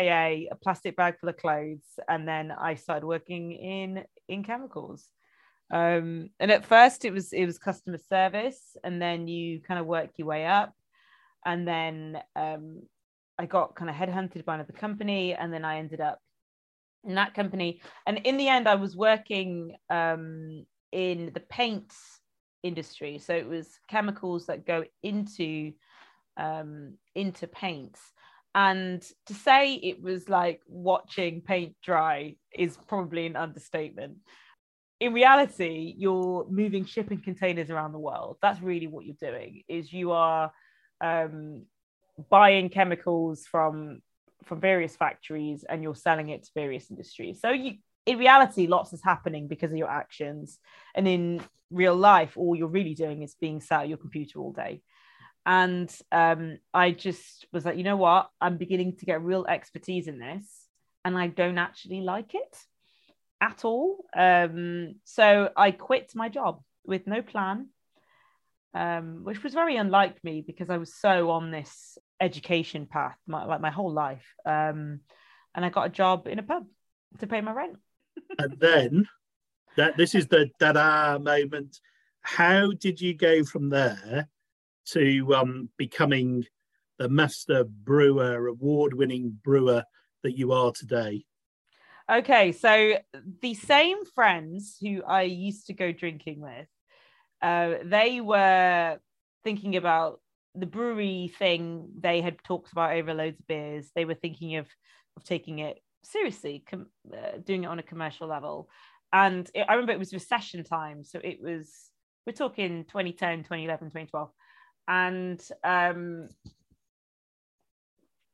a 0.50 0.56
plastic 0.62 0.96
bag 0.96 1.18
full 1.18 1.30
of 1.30 1.38
clothes, 1.38 1.98
and 2.06 2.28
then 2.28 2.52
I 2.52 2.74
started 2.74 3.06
working 3.06 3.52
in 3.52 4.04
in 4.28 4.44
chemicals. 4.44 5.06
Um, 5.72 6.30
and 6.38 6.50
at 6.50 6.66
first 6.66 7.04
it 7.04 7.12
was 7.12 7.32
it 7.32 7.46
was 7.46 7.58
customer 7.58 7.98
service, 7.98 8.76
and 8.84 9.00
then 9.00 9.26
you 9.26 9.62
kind 9.62 9.80
of 9.80 9.86
work 9.86 10.10
your 10.18 10.28
way 10.28 10.44
up, 10.44 10.74
and 11.44 11.66
then 11.66 12.18
um, 12.36 12.82
I 13.38 13.46
got 13.46 13.74
kind 13.74 13.90
of 13.90 13.96
headhunted 13.96 14.44
by 14.44 14.56
another 14.56 14.72
company, 14.72 15.34
and 15.34 15.52
then 15.52 15.64
I 15.64 15.78
ended 15.78 16.00
up 16.00 16.18
in 17.04 17.14
that 17.14 17.34
company. 17.34 17.80
And 18.06 18.18
in 18.18 18.36
the 18.36 18.48
end, 18.48 18.68
I 18.68 18.74
was 18.74 18.96
working 18.96 19.76
um, 19.88 20.64
in 20.92 21.30
the 21.34 21.40
paints 21.40 22.20
industry, 22.62 23.18
so 23.18 23.34
it 23.34 23.48
was 23.48 23.78
chemicals 23.88 24.46
that 24.46 24.66
go 24.66 24.84
into 25.02 25.72
um, 26.36 26.94
into 27.14 27.46
paints. 27.46 28.00
And 28.54 29.00
to 29.26 29.34
say 29.34 29.74
it 29.74 30.02
was 30.02 30.28
like 30.28 30.60
watching 30.66 31.40
paint 31.40 31.76
dry 31.82 32.34
is 32.52 32.76
probably 32.88 33.26
an 33.26 33.36
understatement 33.36 34.16
in 35.00 35.14
reality 35.14 35.94
you're 35.96 36.46
moving 36.48 36.84
shipping 36.84 37.20
containers 37.20 37.70
around 37.70 37.92
the 37.92 37.98
world 37.98 38.36
that's 38.42 38.60
really 38.60 38.86
what 38.86 39.04
you're 39.04 39.16
doing 39.20 39.62
is 39.66 39.92
you 39.92 40.12
are 40.12 40.52
um, 41.00 41.62
buying 42.28 42.68
chemicals 42.68 43.46
from 43.46 44.02
from 44.44 44.60
various 44.60 44.96
factories 44.96 45.64
and 45.68 45.82
you're 45.82 45.94
selling 45.94 46.30
it 46.30 46.44
to 46.44 46.50
various 46.54 46.90
industries. 46.90 47.40
So 47.40 47.50
you 47.50 47.74
in 48.06 48.18
reality 48.18 48.66
lots 48.66 48.92
is 48.92 49.02
happening 49.02 49.48
because 49.48 49.70
of 49.70 49.76
your 49.78 49.90
actions. 49.90 50.58
And 50.94 51.06
in 51.06 51.42
real 51.70 51.94
life 51.94 52.36
all 52.36 52.56
you're 52.56 52.68
really 52.68 52.94
doing 52.94 53.22
is 53.22 53.36
being 53.40 53.60
sat 53.60 53.82
at 53.82 53.88
your 53.88 53.98
computer 53.98 54.40
all 54.40 54.52
day. 54.52 54.82
And 55.46 55.94
um, 56.12 56.58
i 56.74 56.90
just 56.90 57.46
was 57.52 57.64
like 57.64 57.76
you 57.76 57.84
know 57.84 57.96
what? 57.96 58.30
I'm 58.40 58.56
beginning 58.56 58.96
to 58.96 59.06
get 59.06 59.22
real 59.22 59.46
expertise 59.46 60.06
in 60.06 60.18
this 60.18 60.46
and 61.04 61.16
i 61.16 61.28
don't 61.28 61.56
actually 61.56 62.02
like 62.02 62.34
it 62.34 62.56
at 63.40 63.64
all. 63.64 64.04
Um, 64.14 64.96
so 65.04 65.50
I 65.56 65.70
quit 65.70 66.12
my 66.14 66.28
job 66.28 66.62
with 66.84 67.06
no 67.06 67.22
plan, 67.22 67.68
um, 68.74 69.24
which 69.24 69.42
was 69.42 69.54
very 69.54 69.76
unlike 69.76 70.22
me 70.22 70.42
because 70.46 70.70
I 70.70 70.78
was 70.78 70.94
so 70.94 71.30
on 71.30 71.50
this 71.50 71.98
education 72.20 72.86
path, 72.86 73.16
my, 73.26 73.44
like 73.44 73.60
my 73.60 73.70
whole 73.70 73.92
life. 73.92 74.26
Um, 74.46 75.00
and 75.54 75.64
I 75.64 75.70
got 75.70 75.86
a 75.86 75.90
job 75.90 76.26
in 76.26 76.38
a 76.38 76.42
pub 76.42 76.64
to 77.18 77.26
pay 77.26 77.40
my 77.40 77.52
rent. 77.52 77.76
and 78.38 78.56
then 78.58 79.08
that 79.76 79.96
this 79.96 80.14
is 80.14 80.26
the 80.26 80.50
da 80.58 80.72
da 80.72 81.18
moment. 81.18 81.78
How 82.22 82.72
did 82.72 83.00
you 83.00 83.14
go 83.14 83.44
from 83.44 83.70
there 83.70 84.28
to 84.88 85.34
um, 85.34 85.70
becoming 85.76 86.44
the 86.98 87.08
master 87.08 87.64
brewer, 87.64 88.46
award-winning 88.46 89.38
brewer 89.42 89.84
that 90.22 90.36
you 90.36 90.52
are 90.52 90.72
today? 90.72 91.24
Okay, 92.10 92.52
so 92.52 92.94
the 93.40 93.54
same 93.54 94.04
friends 94.04 94.76
who 94.80 95.02
I 95.02 95.22
used 95.22 95.68
to 95.68 95.72
go 95.72 95.92
drinking 95.92 96.40
with, 96.40 96.66
uh, 97.42 97.74
they 97.84 98.20
were 98.20 98.98
thinking 99.44 99.76
about 99.76 100.20
the 100.54 100.66
brewery 100.66 101.32
thing 101.38 101.88
they 101.98 102.20
had 102.20 102.42
talked 102.44 102.72
about 102.72 102.92
over 102.92 103.14
loads 103.14 103.38
of 103.38 103.46
beers. 103.46 103.90
They 103.94 104.04
were 104.04 104.14
thinking 104.14 104.56
of 104.56 104.66
of 105.16 105.24
taking 105.24 105.58
it 105.58 105.78
seriously, 106.04 106.64
com- 106.68 106.90
uh, 107.12 107.38
doing 107.44 107.64
it 107.64 107.68
on 107.68 107.78
a 107.78 107.84
commercial 107.84 108.26
level. 108.28 108.68
And 109.12 109.50
it, 109.54 109.66
I 109.68 109.74
remember 109.74 109.92
it 109.92 109.98
was 109.98 110.12
recession 110.12 110.64
time, 110.64 111.04
so 111.04 111.20
it 111.22 111.40
was 111.42 111.90
we're 112.26 112.32
talking 112.32 112.84
2010, 112.84 113.44
2011, 113.44 113.88
2012, 113.88 114.30
and 114.88 115.40
um, 115.64 116.28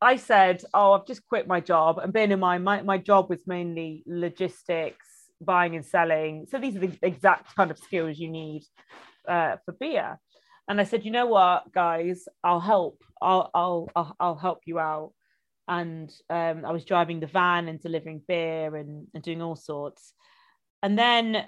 I 0.01 0.17
said, 0.17 0.63
"Oh, 0.73 0.93
I've 0.93 1.07
just 1.07 1.25
quit 1.25 1.47
my 1.47 1.59
job." 1.59 1.97
And 1.97 2.13
being 2.13 2.31
in 2.31 2.39
mind, 2.39 2.63
my 2.63 2.81
my 2.83 2.97
job 2.97 3.29
was 3.29 3.47
mainly 3.47 4.03
logistics, 4.05 5.06
buying 5.41 5.75
and 5.75 5.85
selling. 5.85 6.45
So 6.49 6.59
these 6.59 6.75
are 6.75 6.79
the 6.79 6.97
exact 7.01 7.55
kind 7.55 7.71
of 7.71 7.77
skills 7.77 8.17
you 8.17 8.29
need 8.29 8.63
uh, 9.27 9.57
for 9.65 9.73
beer. 9.73 10.19
And 10.67 10.81
I 10.81 10.83
said, 10.83 11.05
"You 11.05 11.11
know 11.11 11.27
what, 11.27 11.71
guys? 11.71 12.27
I'll 12.43 12.59
help. 12.59 13.01
I'll 13.21 13.49
I'll 13.53 14.15
I'll, 14.19 14.35
help 14.35 14.61
you 14.65 14.79
out." 14.79 15.13
And 15.67 16.11
um, 16.29 16.65
I 16.65 16.71
was 16.71 16.85
driving 16.85 17.19
the 17.19 17.27
van 17.27 17.67
and 17.67 17.79
delivering 17.79 18.21
beer 18.27 18.75
and, 18.75 19.07
and 19.13 19.23
doing 19.23 19.41
all 19.41 19.55
sorts. 19.55 20.13
And 20.81 20.97
then 20.97 21.45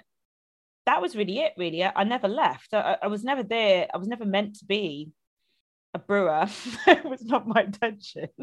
that 0.86 1.02
was 1.02 1.16
really 1.16 1.40
it. 1.40 1.52
Really, 1.56 1.84
I, 1.84 1.92
I 1.94 2.04
never 2.04 2.28
left. 2.28 2.74
I, 2.74 2.96
I 3.02 3.06
was 3.08 3.24
never 3.24 3.42
there. 3.42 3.88
I 3.92 3.98
was 3.98 4.08
never 4.08 4.24
meant 4.24 4.56
to 4.56 4.64
be 4.64 5.10
a 5.94 5.98
brewer. 5.98 6.46
it 6.86 7.04
was 7.04 7.22
not 7.24 7.46
my 7.46 7.62
intention. 7.62 8.28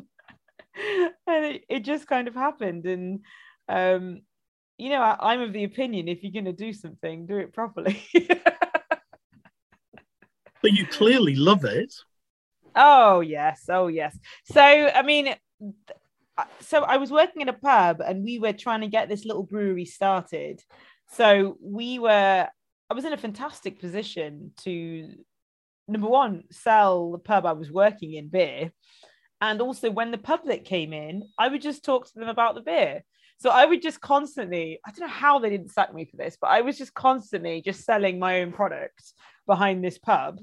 and 1.27 1.45
it, 1.45 1.63
it 1.69 1.79
just 1.79 2.07
kind 2.07 2.27
of 2.27 2.35
happened. 2.35 2.85
And, 2.85 3.19
um, 3.69 4.21
you 4.77 4.89
know, 4.89 5.01
I, 5.01 5.34
I'm 5.34 5.41
of 5.41 5.53
the 5.53 5.63
opinion 5.63 6.07
if 6.07 6.24
you're 6.24 6.31
going 6.31 6.46
to 6.46 6.53
do 6.53 6.74
something, 6.74 7.25
do 7.25 7.38
it 7.38 7.53
properly. 7.53 8.01
but 10.62 10.72
you 10.72 10.86
clearly 10.86 11.36
love 11.36 11.65
it. 11.65 11.93
Oh, 12.75 13.22
yes. 13.22 13.65
Oh, 13.69 13.88
yes. 13.88 14.17
So, 14.51 14.62
I 14.62 15.01
mean, 15.01 15.34
uh, 16.38 16.43
so 16.62 16.84
I 16.84 16.98
was 16.98 17.12
working 17.12 17.41
in 17.41 17.50
a 17.50 17.53
pub 17.53 18.01
and 18.05 18.24
we 18.24 18.38
were 18.38 18.53
trying 18.53 18.81
to 18.81 18.88
get 18.88 19.10
this 19.10 19.25
little 19.25 19.43
brewery 19.43 19.86
started. 19.86 20.62
So 21.13 21.57
we 21.60 21.98
were, 21.98 22.48
I 22.89 22.93
was 22.93 23.05
in 23.05 23.13
a 23.13 23.17
fantastic 23.17 23.79
position 23.79 24.51
to, 24.63 25.10
number 25.88 26.07
one, 26.07 26.43
sell 26.51 27.12
the 27.12 27.17
pub 27.17 27.46
I 27.46 27.53
was 27.53 27.72
working 27.72 28.13
in 28.13 28.27
beer. 28.27 28.72
And 29.41 29.62
also, 29.62 29.89
when 29.89 30.12
the 30.12 30.17
public 30.17 30.65
came 30.65 30.93
in, 30.93 31.29
I 31.38 31.48
would 31.48 31.62
just 31.62 31.86
talk 31.86 32.07
to 32.07 32.19
them 32.19 32.29
about 32.29 32.55
the 32.55 32.62
beer. 32.62 33.03
So 33.39 33.51
I 33.51 33.65
would 33.65 33.82
just 33.82 34.01
constantly, 34.01 34.79
I 34.86 34.91
don't 34.91 35.08
know 35.08 35.13
how 35.13 35.39
they 35.39 35.50
didn't 35.50 35.72
sack 35.72 35.94
me 35.94 36.06
for 36.06 36.17
this, 36.17 36.38
but 36.39 36.48
I 36.48 36.62
was 36.62 36.77
just 36.77 36.94
constantly 36.94 37.62
just 37.62 37.86
selling 37.86 38.17
my 38.17 38.41
own 38.41 38.51
product 38.51 39.13
behind 39.46 39.84
this 39.84 40.00
pub. 40.00 40.39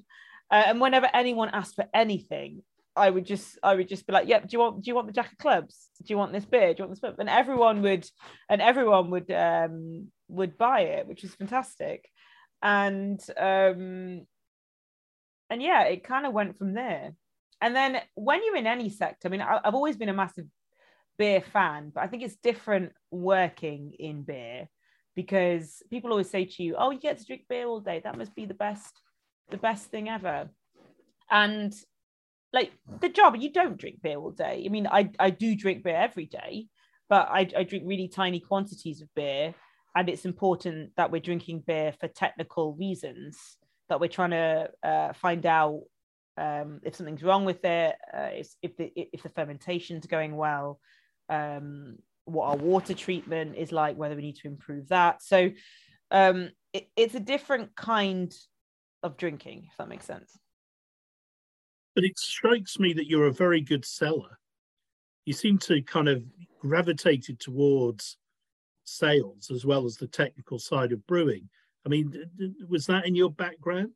Uh, 0.50 0.62
and 0.66 0.80
whenever 0.80 1.08
anyone 1.12 1.50
asked 1.52 1.74
for 1.74 1.86
anything, 1.92 2.62
I 2.96 3.10
would 3.10 3.26
just 3.26 3.58
I 3.62 3.74
would 3.74 3.88
just 3.88 4.06
be 4.06 4.12
like, 4.12 4.28
"Yep, 4.28 4.42
do 4.42 4.48
you 4.52 4.58
want 4.60 4.84
do 4.84 4.88
you 4.88 4.94
want 4.94 5.08
the 5.08 5.12
jack 5.12 5.32
of 5.32 5.38
clubs? 5.38 5.88
Do 5.98 6.12
you 6.12 6.16
want 6.16 6.32
this 6.32 6.44
beer? 6.44 6.72
Do 6.72 6.82
you 6.82 6.84
want 6.84 6.92
this 6.92 7.00
beer?" 7.00 7.14
And 7.18 7.28
everyone 7.28 7.82
would 7.82 8.08
and 8.48 8.62
everyone 8.62 9.10
would 9.10 9.30
um 9.32 10.08
would 10.28 10.56
buy 10.56 10.82
it, 10.82 11.08
which 11.08 11.22
was 11.22 11.34
fantastic. 11.34 12.08
And 12.62 13.20
um 13.36 14.26
and 15.50 15.60
yeah, 15.62 15.82
it 15.84 16.04
kind 16.04 16.26
of 16.26 16.32
went 16.32 16.56
from 16.56 16.74
there. 16.74 17.14
And 17.60 17.74
then 17.74 18.00
when 18.14 18.44
you're 18.44 18.56
in 18.56 18.66
any 18.66 18.90
sector, 18.90 19.28
I 19.28 19.30
mean, 19.30 19.40
I, 19.40 19.60
I've 19.64 19.74
always 19.74 19.96
been 19.96 20.08
a 20.08 20.14
massive 20.14 20.46
beer 21.18 21.40
fan, 21.40 21.92
but 21.94 22.02
I 22.02 22.06
think 22.06 22.22
it's 22.22 22.36
different 22.36 22.92
working 23.10 23.92
in 23.98 24.22
beer 24.22 24.68
because 25.14 25.82
people 25.90 26.10
always 26.10 26.30
say 26.30 26.44
to 26.44 26.62
you, 26.62 26.76
"Oh, 26.76 26.90
you 26.90 26.98
get 26.98 27.18
to 27.18 27.24
drink 27.24 27.42
beer 27.48 27.66
all 27.66 27.80
day. 27.80 28.00
That 28.02 28.18
must 28.18 28.34
be 28.34 28.46
the 28.46 28.54
best, 28.54 29.00
the 29.50 29.56
best 29.56 29.86
thing 29.86 30.08
ever." 30.08 30.50
And 31.30 31.74
like 32.52 32.72
the 33.00 33.08
job, 33.08 33.36
you 33.36 33.52
don't 33.52 33.76
drink 33.76 34.02
beer 34.02 34.18
all 34.18 34.30
day. 34.30 34.62
I 34.64 34.68
mean, 34.68 34.86
I 34.86 35.10
I 35.18 35.30
do 35.30 35.56
drink 35.56 35.84
beer 35.84 35.96
every 35.96 36.26
day, 36.26 36.68
but 37.08 37.28
I, 37.28 37.48
I 37.56 37.64
drink 37.64 37.84
really 37.86 38.08
tiny 38.08 38.40
quantities 38.40 39.02
of 39.02 39.14
beer, 39.14 39.54
and 39.94 40.08
it's 40.08 40.24
important 40.24 40.92
that 40.96 41.10
we're 41.10 41.20
drinking 41.20 41.64
beer 41.66 41.92
for 42.00 42.08
technical 42.08 42.74
reasons. 42.74 43.38
That 43.88 44.00
we're 44.00 44.08
trying 44.08 44.30
to 44.30 44.70
uh, 44.82 45.12
find 45.12 45.44
out 45.44 45.82
um, 46.36 46.80
if 46.82 46.96
something's 46.96 47.22
wrong 47.22 47.44
with 47.44 47.64
it, 47.64 47.94
uh, 48.12 48.30
if, 48.32 48.48
if 48.62 48.76
the 48.76 48.92
if 48.96 49.22
the 49.22 49.28
fermentation's 49.28 50.06
going 50.06 50.36
well, 50.36 50.80
um, 51.28 51.96
what 52.24 52.46
our 52.46 52.56
water 52.56 52.94
treatment 52.94 53.56
is 53.56 53.72
like, 53.72 53.96
whether 53.96 54.16
we 54.16 54.22
need 54.22 54.36
to 54.36 54.48
improve 54.48 54.88
that. 54.88 55.22
So 55.22 55.50
um, 56.10 56.50
it, 56.72 56.88
it's 56.96 57.14
a 57.14 57.20
different 57.20 57.74
kind 57.76 58.34
of 59.02 59.16
drinking, 59.16 59.68
if 59.70 59.76
that 59.76 59.88
makes 59.88 60.06
sense. 60.06 60.38
But 61.94 62.04
it 62.04 62.18
strikes 62.18 62.78
me 62.78 62.92
that 62.94 63.08
you're 63.08 63.26
a 63.26 63.32
very 63.32 63.60
good 63.60 63.84
seller. 63.84 64.38
You 65.26 65.32
seem 65.32 65.58
to 65.58 65.80
kind 65.82 66.08
of 66.08 66.24
gravitated 66.60 67.40
towards 67.40 68.16
sales 68.84 69.50
as 69.50 69.64
well 69.64 69.84
as 69.84 69.96
the 69.96 70.06
technical 70.06 70.58
side 70.58 70.92
of 70.92 71.06
brewing. 71.06 71.48
I 71.86 71.88
mean, 71.88 72.12
was 72.68 72.86
that 72.86 73.06
in 73.06 73.14
your 73.14 73.30
background? 73.30 73.92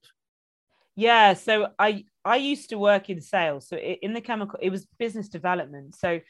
Yeah, 0.95 1.35
so 1.35 1.69
I 1.79 2.05
I 2.25 2.37
used 2.37 2.71
to 2.71 2.79
work 2.79 3.09
in 3.09 3.21
sales. 3.21 3.69
So 3.69 3.77
in 3.77 4.13
the 4.13 4.21
chemical, 4.21 4.59
it 4.61 4.71
was 4.71 4.87
business 4.99 5.29
development. 5.29 5.95
So 5.95 6.21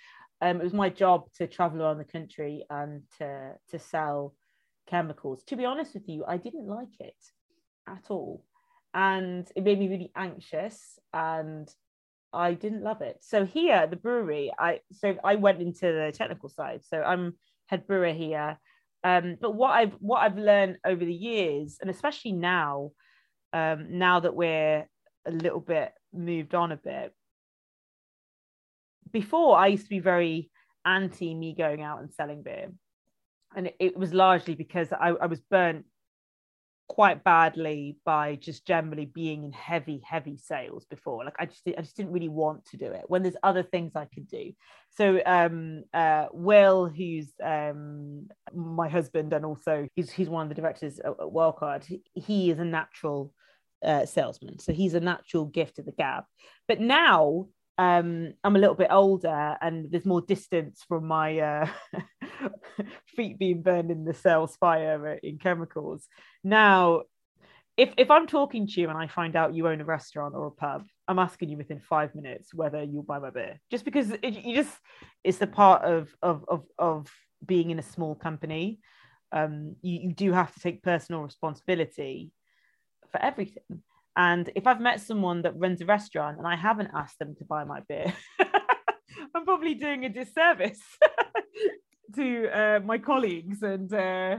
um, 0.40 0.60
it 0.60 0.64
was 0.64 0.72
my 0.72 0.88
job 0.88 1.24
to 1.36 1.46
travel 1.46 1.82
around 1.82 1.98
the 1.98 2.04
country 2.04 2.64
and 2.70 3.02
to 3.18 3.54
to 3.70 3.78
sell 3.78 4.34
chemicals. 4.88 5.42
To 5.44 5.56
be 5.56 5.64
honest 5.64 5.94
with 5.94 6.08
you, 6.08 6.24
I 6.26 6.36
didn't 6.36 6.66
like 6.66 7.00
it 7.00 7.16
at 7.88 8.04
all, 8.10 8.44
and 8.94 9.46
it 9.56 9.64
made 9.64 9.78
me 9.78 9.88
really 9.88 10.12
anxious, 10.16 10.98
and 11.12 11.68
I 12.32 12.54
didn't 12.54 12.82
love 12.82 13.00
it. 13.00 13.18
So 13.20 13.44
here 13.44 13.74
at 13.74 13.90
the 13.90 13.96
brewery, 13.96 14.52
I 14.58 14.80
so 14.92 15.16
I 15.24 15.36
went 15.36 15.60
into 15.60 15.86
the 15.86 16.12
technical 16.14 16.48
side. 16.48 16.84
So 16.84 17.02
I'm 17.02 17.34
head 17.66 17.86
brewer 17.86 18.12
here. 18.12 18.58
Um, 19.04 19.36
but 19.40 19.54
what 19.54 19.70
I've 19.70 19.94
what 20.00 20.22
I've 20.22 20.38
learned 20.38 20.78
over 20.84 21.04
the 21.04 21.14
years, 21.14 21.78
and 21.80 21.90
especially 21.90 22.32
now, 22.32 22.90
um, 23.52 23.98
now 23.98 24.20
that 24.20 24.34
we're 24.34 24.88
a 25.26 25.30
little 25.30 25.60
bit 25.60 25.92
moved 26.12 26.54
on 26.54 26.72
a 26.72 26.76
bit, 26.76 27.12
before 29.12 29.56
I 29.56 29.68
used 29.68 29.84
to 29.84 29.90
be 29.90 30.00
very 30.00 30.50
anti 30.84 31.34
me 31.34 31.54
going 31.54 31.82
out 31.82 32.00
and 32.00 32.12
selling 32.12 32.42
beer. 32.42 32.72
And 33.56 33.68
it, 33.68 33.76
it 33.78 33.96
was 33.96 34.12
largely 34.12 34.54
because 34.54 34.92
I, 34.92 35.08
I 35.20 35.26
was 35.26 35.40
burnt 35.40 35.84
quite 36.88 37.22
badly 37.22 37.98
by 38.04 38.34
just 38.36 38.66
generally 38.66 39.04
being 39.04 39.44
in 39.44 39.52
heavy 39.52 40.00
heavy 40.04 40.38
sales 40.38 40.86
before. 40.86 41.22
Like 41.24 41.36
i 41.38 41.44
just 41.44 41.62
i 41.66 41.82
just 41.82 41.96
didn't 41.96 42.12
really 42.12 42.30
want 42.30 42.64
to 42.66 42.78
do 42.78 42.86
it 42.86 43.04
when 43.08 43.22
there's 43.22 43.36
other 43.42 43.62
things 43.62 43.92
i 43.94 44.06
could 44.06 44.26
do. 44.26 44.52
So 44.96 45.20
um 45.24 45.84
uh 45.92 46.26
will 46.32 46.86
who's 46.86 47.30
um 47.44 48.28
my 48.54 48.88
husband 48.88 49.34
and 49.34 49.44
also 49.44 49.86
he's 49.94 50.10
he's 50.10 50.30
one 50.30 50.44
of 50.44 50.48
the 50.48 50.60
directors 50.60 50.98
at, 50.98 51.12
at 51.20 51.30
Wild 51.30 51.56
Card 51.56 51.84
he, 52.14 52.50
is 52.50 52.58
a 52.58 52.64
natural 52.64 53.34
uh, 53.84 54.06
salesman. 54.06 54.58
So 54.58 54.72
he's 54.72 54.94
a 54.94 55.00
natural 55.00 55.44
gift 55.44 55.78
of 55.78 55.84
the 55.84 55.92
gab. 55.92 56.24
But 56.66 56.80
now 56.80 57.46
um, 57.78 58.34
I'm 58.42 58.56
a 58.56 58.58
little 58.58 58.74
bit 58.74 58.88
older 58.90 59.56
and 59.60 59.90
there's 59.90 60.04
more 60.04 60.20
distance 60.20 60.84
from 60.86 61.06
my 61.06 61.38
uh, 61.38 61.68
feet 63.16 63.38
being 63.38 63.62
burned 63.62 63.92
in 63.92 64.04
the 64.04 64.14
sales 64.14 64.56
fire 64.56 65.14
in 65.22 65.38
chemicals. 65.38 66.08
Now, 66.42 67.02
if, 67.76 67.94
if 67.96 68.10
I'm 68.10 68.26
talking 68.26 68.66
to 68.66 68.80
you 68.80 68.88
and 68.88 68.98
I 68.98 69.06
find 69.06 69.36
out 69.36 69.54
you 69.54 69.68
own 69.68 69.80
a 69.80 69.84
restaurant 69.84 70.34
or 70.34 70.48
a 70.48 70.50
pub, 70.50 70.82
I'm 71.06 71.20
asking 71.20 71.50
you 71.50 71.56
within 71.56 71.78
five 71.78 72.16
minutes 72.16 72.52
whether 72.52 72.82
you'll 72.82 73.04
buy 73.04 73.20
my 73.20 73.30
beer. 73.30 73.60
Just 73.70 73.84
because 73.84 74.10
it, 74.10 74.44
you 74.44 74.56
just 74.56 74.76
it's 75.22 75.38
the 75.38 75.46
part 75.46 75.84
of 75.84 76.08
of 76.20 76.44
of, 76.48 76.64
of 76.76 77.06
being 77.46 77.70
in 77.70 77.78
a 77.78 77.82
small 77.82 78.16
company. 78.16 78.80
Um, 79.30 79.76
you, 79.82 80.00
you 80.08 80.12
do 80.12 80.32
have 80.32 80.52
to 80.52 80.60
take 80.60 80.82
personal 80.82 81.22
responsibility 81.22 82.32
for 83.12 83.22
everything. 83.22 83.82
And 84.18 84.50
if 84.56 84.66
I've 84.66 84.80
met 84.80 85.00
someone 85.00 85.42
that 85.42 85.56
runs 85.56 85.80
a 85.80 85.86
restaurant 85.86 86.38
and 86.38 86.46
I 86.46 86.56
haven't 86.56 86.90
asked 86.92 87.20
them 87.20 87.36
to 87.36 87.44
buy 87.44 87.62
my 87.62 87.80
beer, 87.88 88.12
I'm 89.34 89.44
probably 89.44 89.74
doing 89.74 90.04
a 90.04 90.08
disservice 90.08 90.82
to 92.16 92.48
uh, 92.48 92.80
my 92.84 92.98
colleagues 92.98 93.62
and 93.62 93.92
uh, 93.94 94.38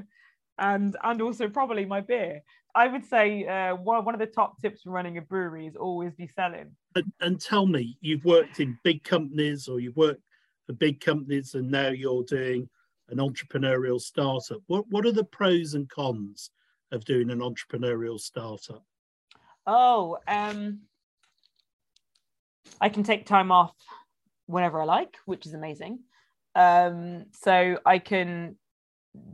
and 0.58 0.98
and 1.02 1.22
also 1.22 1.48
probably 1.48 1.86
my 1.86 2.02
beer. 2.02 2.42
I 2.76 2.88
would 2.88 3.06
say 3.06 3.48
uh, 3.48 3.76
one, 3.76 4.13
of 4.13 4.20
the 4.20 4.28
top 4.28 4.62
tips 4.62 4.82
for 4.82 4.92
running 4.92 5.18
a 5.18 5.22
brewery 5.22 5.65
is 5.65 5.78
always 5.78 6.13
be 6.13 6.28
selling. 6.28 6.76
And, 6.96 7.12
and 7.22 7.42
tell 7.42 7.65
me, 7.65 7.98
you've 8.02 8.26
worked 8.26 8.60
in 8.60 8.78
big 8.84 9.04
companies 9.04 9.68
or 9.68 9.80
you've 9.80 9.96
worked 9.96 10.22
for 10.68 10.74
big 10.74 11.00
companies 11.00 11.56
and 11.56 11.72
now 11.72 11.88
you're 11.88 12.24
doing 12.24 12.70
an 13.10 13.18
entrepreneurial 13.18 14.00
startup. 14.00 14.62
What, 14.68 14.86
what 14.89 15.06
are 15.06 15.12
the 15.12 15.24
pros 15.24 15.74
and 15.74 15.89
cons 15.89 16.52
of 16.92 17.06
doing 17.06 17.32
an 17.32 17.39
entrepreneurial 17.39 18.20
startup? 18.20 18.84
Oh, 19.71 20.17
um, 20.27 20.79
I 22.82 22.89
can 22.89 23.03
take 23.03 23.27
time 23.27 23.51
off 23.51 23.75
whenever 24.47 24.82
I 24.82 24.86
like, 24.86 25.15
which 25.27 25.45
is 25.45 25.53
amazing. 25.53 25.99
Um, 26.55 27.25
so 27.34 27.77
I 27.86 27.99
can 27.99 28.55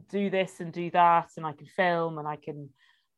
do 0.09 0.29
this 0.29 0.59
and 0.59 0.73
do 0.73 0.91
that, 0.91 1.29
and 1.37 1.45
I 1.45 1.53
can 1.53 1.67
film, 1.67 2.17
and 2.17 2.27
I 2.27 2.35
can 2.35 2.69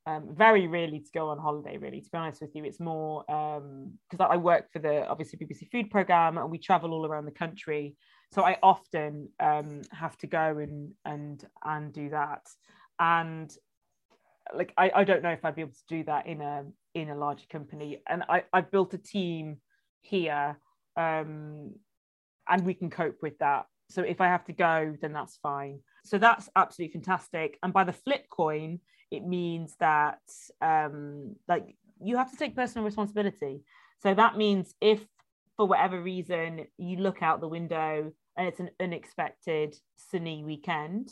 um, 0.06 0.28
very 0.32 0.68
rarely 0.68 1.00
to 1.00 1.12
go 1.12 1.30
on 1.30 1.40
holiday. 1.40 1.78
Really, 1.78 2.02
to 2.02 2.10
be 2.12 2.18
honest 2.20 2.40
with 2.40 2.52
you, 2.54 2.64
it's 2.66 2.80
more 2.80 3.24
because 3.26 4.20
um, 4.20 4.28
I 4.30 4.38
work 4.38 4.72
for 4.72 4.78
the 4.78 5.08
obviously 5.08 5.40
BBC 5.40 5.72
Food 5.72 5.90
program, 5.90 6.38
and 6.38 6.52
we 6.52 6.60
travel 6.60 6.94
all 6.94 7.08
around 7.08 7.26
the 7.26 7.32
country. 7.32 7.96
So 8.32 8.44
I 8.44 8.60
often 8.62 9.30
um, 9.40 9.82
have 9.92 10.16
to 10.20 10.28
go 10.28 10.60
and 10.60 10.92
and 11.04 11.44
and 11.66 11.92
do 11.92 12.12
that, 12.12 12.48
and 13.00 13.52
like 14.56 14.74
I, 14.78 14.92
I 14.96 15.04
don't 15.04 15.24
know 15.24 15.32
if 15.32 15.44
I'd 15.44 15.56
be 15.56 15.62
able 15.62 15.72
to 15.72 15.88
do 15.88 16.04
that 16.06 16.28
in 16.28 16.42
a 16.42 16.64
in 16.94 17.10
a 17.10 17.16
larger 17.16 17.46
company. 17.52 18.02
And 18.08 18.24
I, 18.28 18.44
I've 18.52 18.72
built 18.72 18.94
a 18.94 18.98
team 18.98 19.58
here 20.02 20.60
um, 20.96 21.74
and 22.48 22.66
we 22.66 22.74
can 22.74 22.90
cope 22.90 23.18
with 23.22 23.38
that. 23.40 23.66
So 23.90 24.02
if 24.02 24.20
I 24.20 24.28
have 24.28 24.46
to 24.46 24.54
go, 24.54 24.96
then 25.02 25.14
that's 25.14 25.38
fine. 25.38 25.80
So 26.04 26.18
that's 26.18 26.50
absolutely 26.56 26.94
fantastic. 26.94 27.58
And 27.64 27.72
by 27.72 27.84
the 27.84 27.94
flip 27.94 28.26
coin, 28.30 28.80
it 29.12 29.26
means 29.26 29.76
that 29.80 30.20
um, 30.62 31.36
like 31.48 31.76
you 32.02 32.18
have 32.18 32.32
to 32.32 32.38
take 32.38 32.56
personal 32.56 32.86
responsibility. 32.86 33.62
So 34.02 34.14
that 34.14 34.38
means 34.38 34.74
if 34.82 35.06
for 35.56 35.68
whatever 35.68 36.02
reason 36.02 36.68
you 36.78 36.98
look 36.98 37.22
out 37.22 37.42
the 37.42 37.48
window 37.48 38.12
and 38.38 38.48
it's 38.48 38.60
an 38.60 38.70
unexpected 38.80 39.76
sunny 39.98 40.44
weekend 40.44 41.10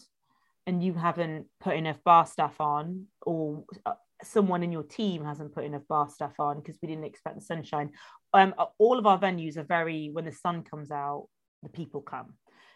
and 0.67 0.83
you 0.83 0.93
haven't 0.93 1.47
put 1.59 1.75
enough 1.75 2.03
bar 2.03 2.25
stuff 2.25 2.59
on 2.59 3.05
or 3.21 3.63
uh, 3.85 3.93
someone 4.23 4.63
in 4.63 4.71
your 4.71 4.83
team 4.83 5.23
hasn't 5.23 5.53
put 5.53 5.63
enough 5.63 5.87
bar 5.87 6.09
stuff 6.09 6.33
on 6.39 6.59
because 6.59 6.77
we 6.81 6.87
didn't 6.87 7.03
expect 7.03 7.35
the 7.35 7.41
sunshine. 7.41 7.91
Um, 8.33 8.53
all 8.79 8.97
of 8.97 9.05
our 9.05 9.19
venues 9.19 9.57
are 9.57 9.63
very 9.63 10.09
when 10.11 10.25
the 10.25 10.31
sun 10.31 10.63
comes 10.63 10.91
out, 10.91 11.27
the 11.63 11.69
people 11.69 12.01
come. 12.01 12.33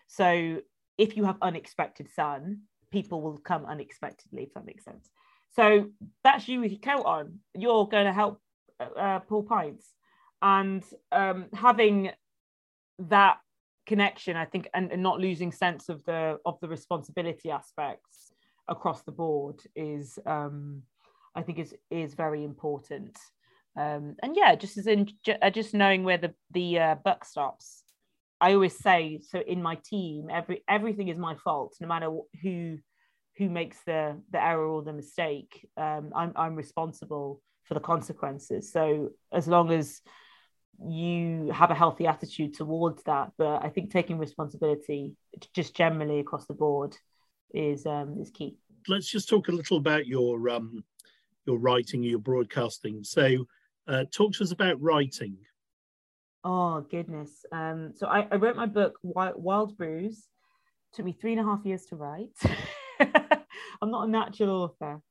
So 0.07 0.61
if 0.97 1.17
you 1.17 1.23
have 1.25 1.37
unexpected 1.41 2.09
sun, 2.09 2.61
people 2.91 3.21
will 3.21 3.37
come 3.37 3.65
unexpectedly, 3.65 4.43
if 4.43 4.53
that 4.53 4.65
makes 4.65 4.83
sense. 4.83 5.09
So 5.55 5.89
that's 6.23 6.47
you 6.47 6.61
with 6.61 6.71
your 6.71 6.79
coat 6.79 7.05
on. 7.05 7.39
You're 7.55 7.87
going 7.87 8.05
to 8.05 8.13
help 8.13 8.39
uh, 8.79 8.99
uh, 8.99 9.19
pull 9.19 9.43
pints, 9.43 9.85
and 10.41 10.83
um, 11.11 11.47
having 11.53 12.11
that 12.99 13.39
connection, 13.89 14.37
I 14.37 14.45
think, 14.45 14.69
and, 14.75 14.91
and 14.91 15.01
not 15.01 15.19
losing 15.19 15.51
sense 15.51 15.89
of 15.89 16.05
the 16.05 16.37
of 16.45 16.59
the 16.61 16.69
responsibility 16.69 17.49
aspects 17.49 18.31
across 18.67 19.01
the 19.01 19.11
board 19.11 19.59
is 19.75 20.19
um, 20.25 20.83
I 21.35 21.41
think 21.41 21.57
is 21.59 21.75
is 21.89 22.13
very 22.13 22.43
important. 22.43 23.17
Um, 23.75 24.15
and 24.23 24.35
yeah, 24.35 24.55
just 24.55 24.77
as 24.77 24.87
in 24.87 25.09
uh, 25.41 25.49
just 25.49 25.73
knowing 25.73 26.03
where 26.03 26.19
the 26.19 26.33
the 26.51 26.79
uh, 26.79 26.95
buck 27.03 27.25
stops. 27.25 27.83
I 28.41 28.53
always 28.53 28.77
say 28.77 29.19
so 29.31 29.39
in 29.39 29.61
my 29.61 29.75
team, 29.83 30.29
every 30.31 30.63
everything 30.69 31.09
is 31.09 31.17
my 31.17 31.35
fault, 31.35 31.73
no 31.81 31.87
matter 31.87 32.09
who 32.43 32.77
who 33.37 33.49
makes 33.49 33.77
the 33.85 34.01
the 34.31 34.41
error 34.49 34.67
or 34.75 34.83
the 34.83 34.93
mistake. 34.93 35.67
Um, 35.75 36.11
I'm 36.15 36.31
I'm 36.35 36.55
responsible 36.55 37.41
for 37.65 37.73
the 37.73 37.87
consequences. 37.93 38.71
So 38.71 39.09
as 39.31 39.47
long 39.47 39.71
as 39.71 40.01
you 40.87 41.51
have 41.51 41.71
a 41.71 41.75
healthy 41.75 42.07
attitude 42.07 42.53
towards 42.53 43.03
that, 43.03 43.31
but 43.37 43.63
I 43.63 43.69
think 43.69 43.91
taking 43.91 44.17
responsibility 44.17 45.13
just 45.53 45.75
generally 45.75 46.19
across 46.19 46.45
the 46.45 46.53
board 46.53 46.95
is 47.53 47.85
um, 47.85 48.17
is 48.21 48.29
key. 48.29 48.55
Let's 48.87 49.09
just 49.09 49.27
talk 49.27 49.49
a 49.49 49.51
little 49.51 49.77
about 49.77 50.07
your 50.07 50.49
um, 50.49 50.83
your 51.45 51.57
writing, 51.59 52.03
your 52.03 52.19
broadcasting. 52.19 53.03
So, 53.03 53.45
uh, 53.87 54.05
talk 54.11 54.33
to 54.33 54.43
us 54.43 54.51
about 54.51 54.81
writing. 54.81 55.37
Oh 56.43 56.81
goodness! 56.81 57.45
Um, 57.51 57.91
so 57.95 58.07
I, 58.07 58.27
I 58.31 58.35
wrote 58.35 58.55
my 58.55 58.67
book 58.67 58.97
Wild 59.03 59.77
Brews. 59.77 60.27
Took 60.93 61.05
me 61.05 61.11
three 61.11 61.33
and 61.33 61.41
a 61.41 61.43
half 61.43 61.65
years 61.65 61.85
to 61.87 61.97
write. 61.97 62.31
I'm 63.81 63.91
not 63.91 64.07
a 64.07 64.11
natural 64.11 64.63
author, 64.63 65.01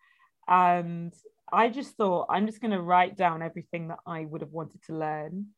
and 0.48 1.12
I 1.52 1.68
just 1.68 1.96
thought 1.96 2.26
I'm 2.30 2.46
just 2.46 2.60
going 2.60 2.70
to 2.72 2.80
write 2.80 3.16
down 3.16 3.42
everything 3.42 3.88
that 3.88 3.98
I 4.06 4.24
would 4.24 4.40
have 4.40 4.52
wanted 4.52 4.82
to 4.84 4.96
learn 4.96 5.48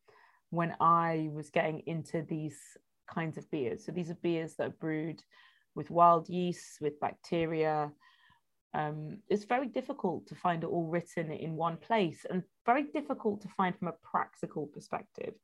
when 0.51 0.75
I 0.81 1.31
was 1.33 1.51
getting 1.51 1.81
into 1.87 2.23
these 2.23 2.59
kinds 3.13 3.39
of 3.39 3.51
beers. 3.51 3.85
So 3.85 3.93
these 3.93 4.11
are 4.11 4.19
beers 4.23 4.55
that 4.57 4.67
are 4.67 4.77
brewed 4.81 5.23
with 5.75 5.91
wild 5.91 6.29
yeast, 6.29 6.81
with 6.81 7.01
bacteria. 7.01 7.93
Um, 8.73 9.19
it's 9.29 9.45
very 9.45 9.67
difficult 9.67 10.29
to 10.29 10.35
find 10.35 10.63
it 10.63 10.69
all 10.69 10.87
written 10.87 11.31
in 11.33 11.57
one 11.57 11.77
place 11.77 12.25
and 12.29 12.43
very 12.67 12.85
difficult 12.85 13.43
to 13.43 13.49
find 13.49 13.77
from 13.77 13.89
a 13.89 13.95
practical 14.11 14.67
perspective. 14.67 15.35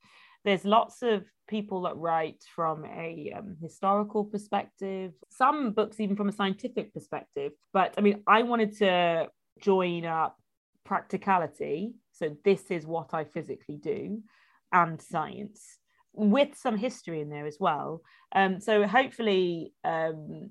There's 0.44 0.64
lots 0.64 1.02
of 1.02 1.24
people 1.48 1.82
that 1.82 1.96
write 1.96 2.44
from 2.54 2.84
a 2.84 3.32
um, 3.36 3.56
historical 3.60 4.24
perspective, 4.24 5.12
some 5.28 5.72
books 5.72 5.98
even 5.98 6.14
from 6.14 6.28
a 6.28 6.32
scientific 6.32 6.94
perspective. 6.94 7.52
But 7.72 7.94
I 7.98 8.00
mean, 8.00 8.22
I 8.28 8.42
wanted 8.42 8.76
to 8.78 9.28
join 9.60 10.04
up 10.04 10.36
practicality. 10.84 11.94
So, 12.12 12.36
this 12.44 12.70
is 12.70 12.86
what 12.86 13.12
I 13.12 13.24
physically 13.24 13.76
do, 13.76 14.22
and 14.72 15.00
science 15.00 15.78
with 16.12 16.56
some 16.56 16.76
history 16.76 17.20
in 17.20 17.28
there 17.30 17.46
as 17.46 17.58
well. 17.60 18.02
Um, 18.34 18.60
so, 18.60 18.86
hopefully, 18.86 19.72
um, 19.84 20.50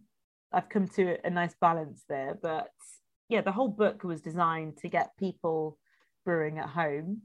I've 0.55 0.69
come 0.69 0.87
to 0.89 1.17
a 1.25 1.29
nice 1.29 1.55
balance 1.59 2.03
there. 2.07 2.37
But 2.41 2.69
yeah, 3.27 3.41
the 3.41 3.51
whole 3.51 3.67
book 3.67 4.03
was 4.03 4.21
designed 4.21 4.77
to 4.77 4.87
get 4.87 5.17
people 5.17 5.77
brewing 6.23 6.59
at 6.59 6.69
home, 6.69 7.23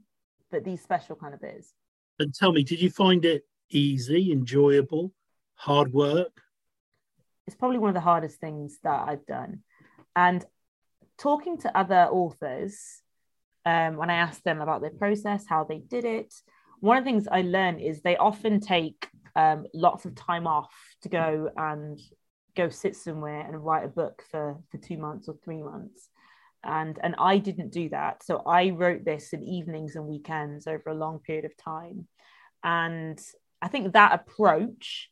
but 0.51 0.63
these 0.63 0.81
special 0.81 1.15
kind 1.15 1.33
of 1.33 1.41
beers. 1.41 1.71
And 2.19 2.33
tell 2.33 2.51
me, 2.51 2.63
did 2.63 2.81
you 2.81 2.89
find 2.91 3.23
it 3.23 3.43
easy, 3.69 4.31
enjoyable, 4.31 5.13
hard 5.55 5.93
work? 5.93 6.41
It's 7.47 7.55
probably 7.55 7.79
one 7.79 7.89
of 7.89 7.95
the 7.95 8.01
hardest 8.01 8.39
things 8.39 8.77
that 8.83 9.07
I've 9.07 9.25
done. 9.25 9.61
And 10.15 10.43
talking 11.17 11.57
to 11.59 11.77
other 11.77 12.07
authors, 12.11 13.01
um, 13.65 13.95
when 13.95 14.09
I 14.09 14.15
asked 14.15 14.43
them 14.43 14.59
about 14.59 14.81
their 14.81 14.91
process, 14.91 15.45
how 15.47 15.63
they 15.63 15.79
did 15.79 16.03
it, 16.03 16.33
one 16.81 16.97
of 16.97 17.03
the 17.03 17.09
things 17.09 17.27
I 17.31 17.41
learned 17.41 17.79
is 17.79 18.01
they 18.01 18.17
often 18.17 18.59
take 18.59 19.07
um, 19.35 19.65
lots 19.73 20.05
of 20.05 20.15
time 20.15 20.45
off 20.45 20.73
to 21.03 21.09
go 21.09 21.49
and 21.55 21.99
go 22.55 22.69
sit 22.69 22.95
somewhere 22.95 23.41
and 23.41 23.63
write 23.63 23.85
a 23.85 23.87
book 23.89 24.23
for, 24.29 24.57
for 24.69 24.77
two 24.77 24.97
months 24.97 25.29
or 25.29 25.35
three 25.43 25.61
months. 25.61 26.09
And, 26.63 26.99
and 27.01 27.15
I 27.17 27.37
didn't 27.37 27.71
do 27.71 27.89
that. 27.89 28.23
So 28.23 28.43
I 28.45 28.71
wrote 28.71 29.05
this 29.05 29.33
in 29.33 29.43
evenings 29.43 29.95
and 29.95 30.05
weekends 30.05 30.67
over 30.67 30.89
a 30.89 30.95
long 30.95 31.19
period 31.19 31.45
of 31.45 31.55
time. 31.57 32.07
And 32.63 33.19
I 33.61 33.67
think 33.67 33.93
that 33.93 34.13
approach 34.13 35.09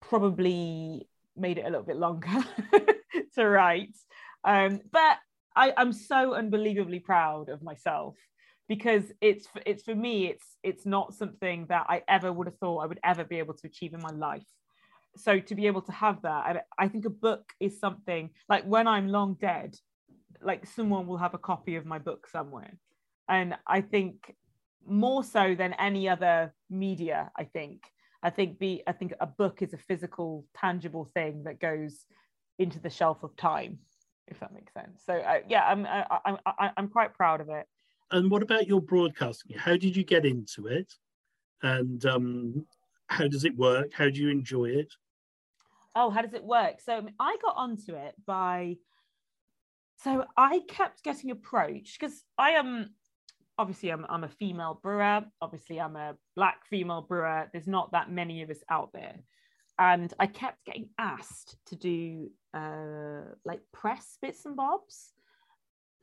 probably 0.00 1.08
made 1.36 1.58
it 1.58 1.66
a 1.66 1.70
little 1.70 1.82
bit 1.82 1.96
longer 1.96 2.44
to 3.34 3.48
write. 3.48 3.96
Um, 4.44 4.80
but 4.92 5.18
I, 5.54 5.72
I'm 5.76 5.92
so 5.92 6.34
unbelievably 6.34 7.00
proud 7.00 7.48
of 7.48 7.62
myself 7.62 8.16
because 8.68 9.04
it's 9.20 9.46
it's 9.64 9.82
for 9.82 9.94
me 9.94 10.26
it's 10.26 10.56
it's 10.62 10.86
not 10.86 11.14
something 11.14 11.66
that 11.68 11.86
I 11.88 12.02
ever 12.08 12.32
would 12.32 12.46
have 12.46 12.58
thought 12.58 12.78
I 12.78 12.86
would 12.86 13.00
ever 13.04 13.24
be 13.24 13.38
able 13.38 13.54
to 13.54 13.66
achieve 13.66 13.94
in 13.94 14.02
my 14.02 14.10
life. 14.10 14.46
So 15.16 15.40
to 15.40 15.54
be 15.54 15.66
able 15.66 15.82
to 15.82 15.92
have 15.92 16.20
that, 16.22 16.28
I, 16.28 16.60
I 16.78 16.88
think 16.88 17.06
a 17.06 17.10
book 17.10 17.52
is 17.58 17.80
something 17.80 18.30
like 18.48 18.64
when 18.64 18.86
I'm 18.86 19.08
long 19.08 19.34
dead, 19.40 19.74
like 20.42 20.66
someone 20.66 21.06
will 21.06 21.16
have 21.16 21.32
a 21.32 21.38
copy 21.38 21.76
of 21.76 21.86
my 21.86 21.98
book 21.98 22.26
somewhere, 22.26 22.76
and 23.28 23.56
I 23.66 23.80
think 23.80 24.34
more 24.86 25.24
so 25.24 25.54
than 25.54 25.72
any 25.74 26.08
other 26.08 26.54
media. 26.68 27.30
I 27.36 27.44
think 27.44 27.82
I 28.22 28.30
think 28.30 28.58
the 28.58 28.82
I 28.86 28.92
think 28.92 29.14
a 29.20 29.26
book 29.26 29.62
is 29.62 29.72
a 29.72 29.78
physical, 29.78 30.44
tangible 30.56 31.10
thing 31.14 31.44
that 31.44 31.60
goes 31.60 32.04
into 32.58 32.80
the 32.80 32.90
shelf 32.90 33.22
of 33.22 33.36
time 33.36 33.78
if 34.28 34.40
that 34.40 34.52
makes 34.52 34.72
sense. 34.72 35.02
So 35.06 35.14
uh, 35.14 35.38
yeah, 35.48 35.64
I'm 35.64 35.86
I, 35.86 36.18
I'm 36.24 36.36
I, 36.46 36.70
I'm 36.76 36.88
quite 36.88 37.14
proud 37.14 37.40
of 37.40 37.48
it. 37.48 37.66
And 38.10 38.30
what 38.30 38.42
about 38.42 38.66
your 38.66 38.80
broadcasting? 38.80 39.56
How 39.56 39.76
did 39.76 39.96
you 39.96 40.04
get 40.04 40.24
into 40.24 40.66
it, 40.66 40.92
and 41.62 42.04
um, 42.06 42.66
how 43.08 43.28
does 43.28 43.44
it 43.44 43.56
work? 43.56 43.92
How 43.92 44.08
do 44.08 44.20
you 44.20 44.28
enjoy 44.28 44.66
it? 44.66 44.92
Oh, 45.94 46.10
how 46.10 46.22
does 46.22 46.34
it 46.34 46.44
work? 46.44 46.80
So 46.80 47.06
I 47.18 47.36
got 47.42 47.56
onto 47.56 47.94
it 47.94 48.14
by. 48.26 48.76
So 50.02 50.24
I 50.36 50.60
kept 50.68 51.02
getting 51.02 51.30
approached 51.30 51.98
because 51.98 52.22
I 52.36 52.50
am 52.50 52.90
obviously 53.58 53.88
I'm, 53.88 54.04
I'm 54.08 54.24
a 54.24 54.28
female 54.28 54.78
brewer. 54.82 55.24
Obviously, 55.40 55.80
I'm 55.80 55.96
a 55.96 56.16
black 56.36 56.66
female 56.68 57.00
brewer. 57.00 57.48
There's 57.50 57.66
not 57.66 57.92
that 57.92 58.10
many 58.10 58.42
of 58.42 58.50
us 58.50 58.62
out 58.68 58.90
there 58.92 59.16
and 59.78 60.12
I 60.18 60.26
kept 60.26 60.64
getting 60.64 60.88
asked 60.98 61.56
to 61.66 61.76
do 61.76 62.30
uh, 62.54 63.34
like 63.44 63.60
press 63.72 64.16
bits 64.22 64.46
and 64.46 64.56
bobs. 64.56 65.12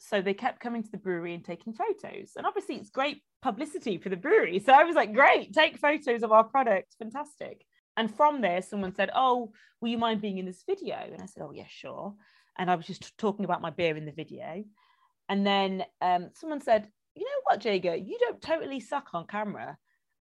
So 0.05 0.21
they 0.21 0.33
kept 0.33 0.59
coming 0.59 0.83
to 0.83 0.91
the 0.91 0.97
brewery 0.97 1.33
and 1.33 1.43
taking 1.43 1.73
photos. 1.73 2.31
And 2.35 2.45
obviously, 2.45 2.75
it's 2.75 2.89
great 2.89 3.23
publicity 3.41 3.97
for 3.97 4.09
the 4.09 4.17
brewery. 4.17 4.59
So 4.59 4.73
I 4.73 4.83
was 4.83 4.95
like, 4.95 5.13
great, 5.13 5.53
take 5.53 5.77
photos 5.77 6.23
of 6.23 6.31
our 6.31 6.43
product. 6.43 6.95
Fantastic. 6.99 7.63
And 7.95 8.13
from 8.13 8.41
there, 8.41 8.61
someone 8.61 8.93
said, 8.93 9.11
Oh, 9.15 9.53
will 9.79 9.89
you 9.89 9.97
mind 9.97 10.21
being 10.21 10.39
in 10.39 10.45
this 10.45 10.63
video? 10.67 10.97
And 10.97 11.21
I 11.21 11.25
said, 11.25 11.43
Oh, 11.43 11.51
yeah, 11.53 11.67
sure. 11.69 12.15
And 12.57 12.69
I 12.69 12.75
was 12.75 12.85
just 12.85 13.17
talking 13.17 13.45
about 13.45 13.61
my 13.61 13.69
beer 13.69 13.95
in 13.95 14.05
the 14.05 14.11
video. 14.11 14.63
And 15.29 15.47
then 15.47 15.85
um, 16.01 16.31
someone 16.35 16.61
said, 16.61 16.89
You 17.15 17.23
know 17.23 17.41
what, 17.45 17.61
Jaega, 17.61 18.05
you 18.05 18.17
don't 18.19 18.41
totally 18.41 18.81
suck 18.81 19.09
on 19.13 19.25
camera 19.25 19.77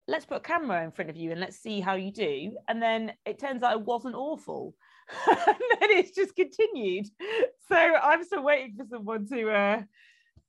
let's 0.07 0.25
put 0.25 0.37
a 0.37 0.41
camera 0.41 0.83
in 0.83 0.91
front 0.91 1.09
of 1.09 1.17
you 1.17 1.31
and 1.31 1.39
let's 1.39 1.57
see 1.57 1.79
how 1.79 1.95
you 1.95 2.11
do. 2.11 2.55
And 2.67 2.81
then 2.81 3.13
it 3.25 3.39
turns 3.39 3.63
out 3.63 3.73
it 3.73 3.85
wasn't 3.85 4.15
awful. 4.15 4.75
and 5.27 5.57
then 5.79 5.89
it's 5.91 6.11
just 6.11 6.35
continued. 6.35 7.07
So 7.67 7.75
I'm 7.75 8.23
still 8.23 8.43
waiting 8.43 8.75
for 8.77 8.85
someone 8.89 9.27
to 9.27 9.49
uh, 9.49 9.81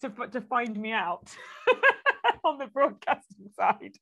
to 0.03 0.27
to 0.29 0.41
find 0.41 0.77
me 0.77 0.93
out 0.93 1.35
on 2.45 2.59
the 2.59 2.67
broadcasting 2.67 3.49
side. 3.55 3.97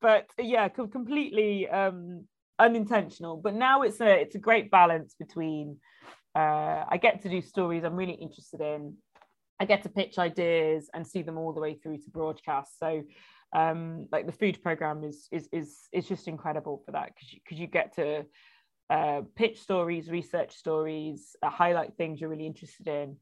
But 0.00 0.28
yeah, 0.38 0.68
completely 0.68 1.68
um, 1.68 2.24
unintentional. 2.58 3.36
But 3.36 3.54
now 3.54 3.82
it's 3.82 4.00
a 4.00 4.20
it's 4.20 4.34
a 4.34 4.40
great 4.40 4.70
balance 4.70 5.14
between 5.18 5.78
uh, 6.34 6.84
I 6.88 6.98
get 7.00 7.22
to 7.22 7.28
do 7.28 7.40
stories 7.40 7.84
I'm 7.84 7.96
really 7.96 8.12
interested 8.12 8.60
in. 8.60 8.96
I 9.58 9.64
get 9.64 9.82
to 9.84 9.88
pitch 9.88 10.18
ideas 10.18 10.90
and 10.92 11.06
see 11.06 11.22
them 11.22 11.38
all 11.38 11.54
the 11.54 11.60
way 11.60 11.74
through 11.74 11.98
to 11.98 12.10
broadcast. 12.10 12.78
So 12.78 13.04
um, 13.54 14.06
like 14.12 14.26
the 14.26 14.32
food 14.32 14.62
program 14.62 15.02
is 15.04 15.28
is 15.32 15.48
is 15.52 15.88
is 15.92 16.06
just 16.06 16.28
incredible 16.28 16.82
for 16.84 16.92
that 16.92 17.12
because 17.14 17.32
you, 17.32 17.40
cause 17.48 17.58
you 17.58 17.66
get 17.66 17.94
to 17.96 18.26
uh, 18.90 19.22
pitch 19.34 19.60
stories, 19.60 20.10
research 20.10 20.54
stories, 20.54 21.36
uh, 21.42 21.50
highlight 21.50 21.96
things 21.96 22.20
you're 22.20 22.30
really 22.30 22.46
interested 22.46 22.86
in, 22.86 23.16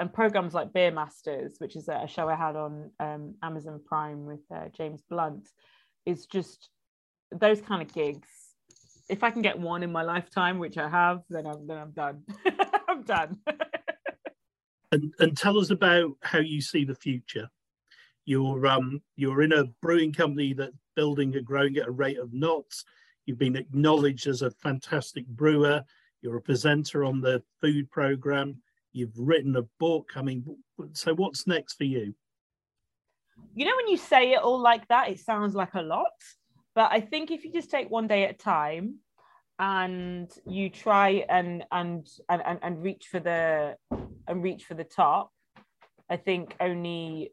and 0.00 0.12
programs 0.12 0.54
like 0.54 0.72
Beer 0.72 0.90
Masters, 0.90 1.56
which 1.58 1.76
is 1.76 1.88
a 1.88 2.06
show 2.06 2.28
I 2.28 2.34
had 2.34 2.56
on 2.56 2.90
um, 3.00 3.34
Amazon 3.42 3.80
Prime 3.84 4.26
with 4.26 4.40
uh, 4.54 4.68
James 4.76 5.02
Blunt, 5.08 5.48
is 6.04 6.26
just 6.26 6.68
those 7.30 7.60
kind 7.60 7.82
of 7.82 7.92
gigs. 7.92 8.28
If 9.08 9.22
I 9.22 9.30
can 9.30 9.42
get 9.42 9.58
one 9.58 9.82
in 9.82 9.92
my 9.92 10.02
lifetime, 10.02 10.58
which 10.58 10.78
I 10.78 10.88
have, 10.88 11.22
then 11.28 11.46
I'm 11.46 11.66
then 11.66 11.78
I'm 11.78 11.90
done. 11.92 12.22
I'm 12.88 13.02
done. 13.02 13.38
and 14.92 15.12
and 15.18 15.36
tell 15.36 15.58
us 15.58 15.70
about 15.70 16.12
how 16.22 16.38
you 16.38 16.60
see 16.60 16.84
the 16.84 16.94
future. 16.94 17.48
You're 18.24 18.66
um, 18.66 19.02
you're 19.16 19.42
in 19.42 19.52
a 19.52 19.64
brewing 19.82 20.12
company 20.12 20.54
that's 20.54 20.76
building 20.96 21.36
and 21.36 21.44
growing 21.44 21.76
at 21.76 21.88
a 21.88 21.92
rate 21.92 22.18
of 22.18 22.32
knots. 22.32 22.84
You've 23.26 23.38
been 23.38 23.56
acknowledged 23.56 24.26
as 24.26 24.42
a 24.42 24.50
fantastic 24.50 25.26
brewer. 25.26 25.82
You're 26.20 26.36
a 26.36 26.42
presenter 26.42 27.04
on 27.04 27.20
the 27.20 27.42
food 27.60 27.90
program. 27.90 28.56
You've 28.92 29.18
written 29.18 29.56
a 29.56 29.62
book. 29.80 30.10
I 30.16 30.22
mean, 30.22 30.44
so 30.92 31.14
what's 31.14 31.46
next 31.46 31.74
for 31.74 31.84
you? 31.84 32.14
You 33.54 33.64
know, 33.64 33.76
when 33.76 33.88
you 33.88 33.96
say 33.96 34.32
it 34.32 34.42
all 34.42 34.58
like 34.58 34.86
that, 34.88 35.08
it 35.08 35.20
sounds 35.20 35.54
like 35.54 35.74
a 35.74 35.82
lot. 35.82 36.12
But 36.74 36.92
I 36.92 37.00
think 37.00 37.30
if 37.30 37.44
you 37.44 37.52
just 37.52 37.70
take 37.70 37.90
one 37.90 38.06
day 38.06 38.24
at 38.24 38.34
a 38.34 38.38
time, 38.38 38.98
and 39.58 40.30
you 40.46 40.68
try 40.68 41.24
and 41.28 41.64
and 41.70 42.08
and 42.28 42.58
and, 42.62 42.82
reach 42.82 43.06
for 43.06 43.20
the 43.20 43.76
and 44.26 44.42
reach 44.42 44.64
for 44.64 44.74
the 44.74 44.84
top 44.84 45.30
i 46.10 46.16
think 46.16 46.56
only 46.60 47.30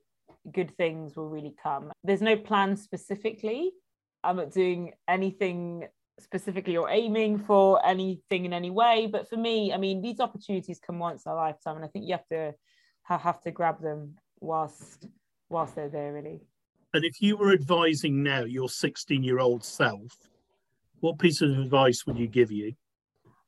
good 0.51 0.75
things 0.77 1.15
will 1.15 1.29
really 1.29 1.55
come 1.61 1.91
there's 2.03 2.21
no 2.21 2.37
plan 2.37 2.77
specifically 2.77 3.71
i'm 4.23 4.35
not 4.35 4.51
doing 4.51 4.93
anything 5.07 5.87
specifically 6.19 6.77
or 6.77 6.89
aiming 6.89 7.39
for 7.39 7.83
anything 7.85 8.45
in 8.45 8.53
any 8.53 8.69
way 8.69 9.07
but 9.11 9.27
for 9.27 9.37
me 9.37 9.73
i 9.73 9.77
mean 9.77 10.01
these 10.01 10.19
opportunities 10.19 10.79
come 10.85 10.99
once 10.99 11.23
in 11.25 11.31
a 11.31 11.35
lifetime 11.35 11.75
and 11.75 11.85
i 11.85 11.87
think 11.87 12.05
you 12.05 12.13
have 12.13 12.27
to 12.27 12.53
have 13.03 13.41
to 13.41 13.51
grab 13.51 13.81
them 13.81 14.15
whilst 14.39 15.07
whilst 15.49 15.75
they're 15.75 15.89
there 15.89 16.13
really. 16.13 16.41
And 16.93 17.05
if 17.05 17.21
you 17.21 17.37
were 17.37 17.53
advising 17.53 18.21
now 18.23 18.43
your 18.43 18.69
16 18.69 19.23
year 19.23 19.39
old 19.39 19.63
self 19.63 20.17
what 20.99 21.17
piece 21.17 21.41
of 21.41 21.49
advice 21.57 22.05
would 22.05 22.19
you 22.19 22.27
give 22.27 22.51
you? 22.51 22.73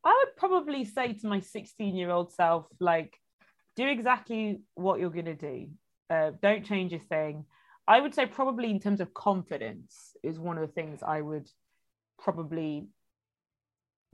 I 0.03 0.23
would 0.23 0.35
probably 0.35 0.85
say 0.85 1.13
to 1.13 1.27
my 1.27 1.39
16 1.39 1.95
year 1.95 2.09
old 2.09 2.31
self 2.33 2.65
like 2.79 3.15
do 3.75 3.87
exactly 3.87 4.61
what 4.75 4.99
you're 4.99 5.09
going 5.09 5.25
to 5.25 5.35
do. 5.35 5.67
Uh, 6.09 6.31
don't 6.41 6.65
change 6.65 6.93
a 6.93 6.99
thing 6.99 7.45
i 7.87 7.99
would 7.99 8.13
say 8.13 8.25
probably 8.25 8.69
in 8.69 8.79
terms 8.79 9.01
of 9.01 9.13
confidence 9.13 10.15
is 10.23 10.39
one 10.39 10.57
of 10.57 10.67
the 10.67 10.73
things 10.73 11.01
i 11.03 11.19
would 11.21 11.49
probably 12.19 12.87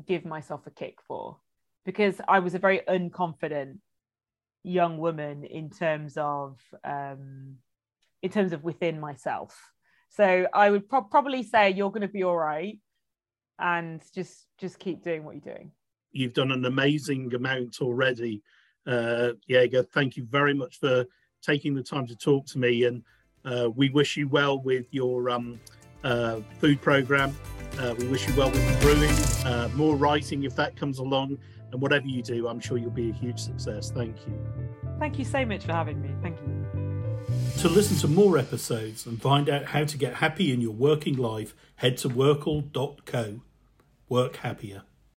give 0.08 0.25
myself 0.25 0.65
a 0.65 0.71
kick 0.71 0.99
for 1.08 1.38
because 1.86 2.21
I 2.27 2.39
was 2.39 2.55
a 2.55 2.60
very 2.60 2.82
unconfident 2.88 3.79
young 4.63 4.97
woman 4.97 5.43
in 5.43 5.69
terms 5.69 6.17
of 6.17 6.60
um, 6.84 7.55
in 8.21 8.29
terms 8.29 8.53
of 8.53 8.63
within 8.63 8.99
myself. 8.99 9.58
So 10.10 10.47
I 10.53 10.69
would 10.69 10.89
pro- 10.89 11.03
probably 11.03 11.43
say 11.43 11.71
you're 11.71 11.89
going 11.89 12.01
to 12.01 12.08
be 12.08 12.23
all 12.23 12.38
right, 12.38 12.79
and 13.58 14.03
just 14.13 14.47
just 14.60 14.79
keep 14.79 15.03
doing 15.03 15.23
what 15.23 15.36
you're 15.36 15.55
doing. 15.55 15.71
You've 16.12 16.34
done 16.34 16.51
an 16.51 16.65
amazing 16.65 17.34
amount 17.34 17.82
already, 17.82 18.41
uh, 18.88 19.32
Jaega. 19.49 19.88
Thank 19.89 20.17
you 20.17 20.25
very 20.25 20.53
much 20.53 20.79
for 20.79 21.05
taking 21.41 21.73
the 21.73 21.84
time 21.84 22.08
to 22.08 22.15
talk 22.15 22.45
to 22.47 22.60
me, 22.60 22.84
and 22.86 23.03
uh, 23.50 23.70
we 23.70 23.90
wish 23.90 24.16
you 24.16 24.28
well 24.28 24.60
with 24.60 24.86
your 24.92 25.30
um, 25.30 25.60
uh, 26.04 26.40
food 26.60 26.82
program. 26.82 27.36
Uh, 27.78 27.96
we 27.98 28.08
wish 28.08 28.28
you 28.28 28.36
well 28.36 28.52
with 28.52 28.66
the 28.68 28.86
brewing, 28.86 29.52
uh, 29.52 29.70
more 29.76 29.96
writing 29.96 30.44
if 30.44 30.56
that 30.56 30.76
comes 30.76 31.00
along, 31.00 31.38
and 31.72 31.82
whatever 31.82 32.08
you 32.08 32.22
do, 32.22 32.48
I'm 32.48 32.60
sure 32.60 32.78
you'll 32.78 32.90
be 32.90 33.10
a 33.10 33.14
huge 33.14 33.40
success. 33.40 33.92
Thank 33.92 34.16
you. 34.28 34.40
Thank 35.00 35.18
you 35.18 35.26
so 35.26 35.46
much 35.46 35.66
for 35.66 35.74
having 35.74 36.02
me. 36.02 36.10
Thank 36.22 36.38
you. 36.42 36.66
To 37.60 37.70
listen 37.70 37.98
to 37.98 38.08
more 38.08 38.38
episodes 38.38 39.06
and 39.06 39.22
find 39.22 39.50
out 39.50 39.66
how 39.66 39.84
to 39.84 39.98
get 39.98 40.16
happy 40.16 40.52
in 40.52 40.62
your 40.62 40.74
working 40.74 41.16
life, 41.16 41.56
head 41.76 41.98
to 41.98 42.10
WorkL.co. 42.10 43.42
Work 44.08 44.38
happier. 44.38 44.84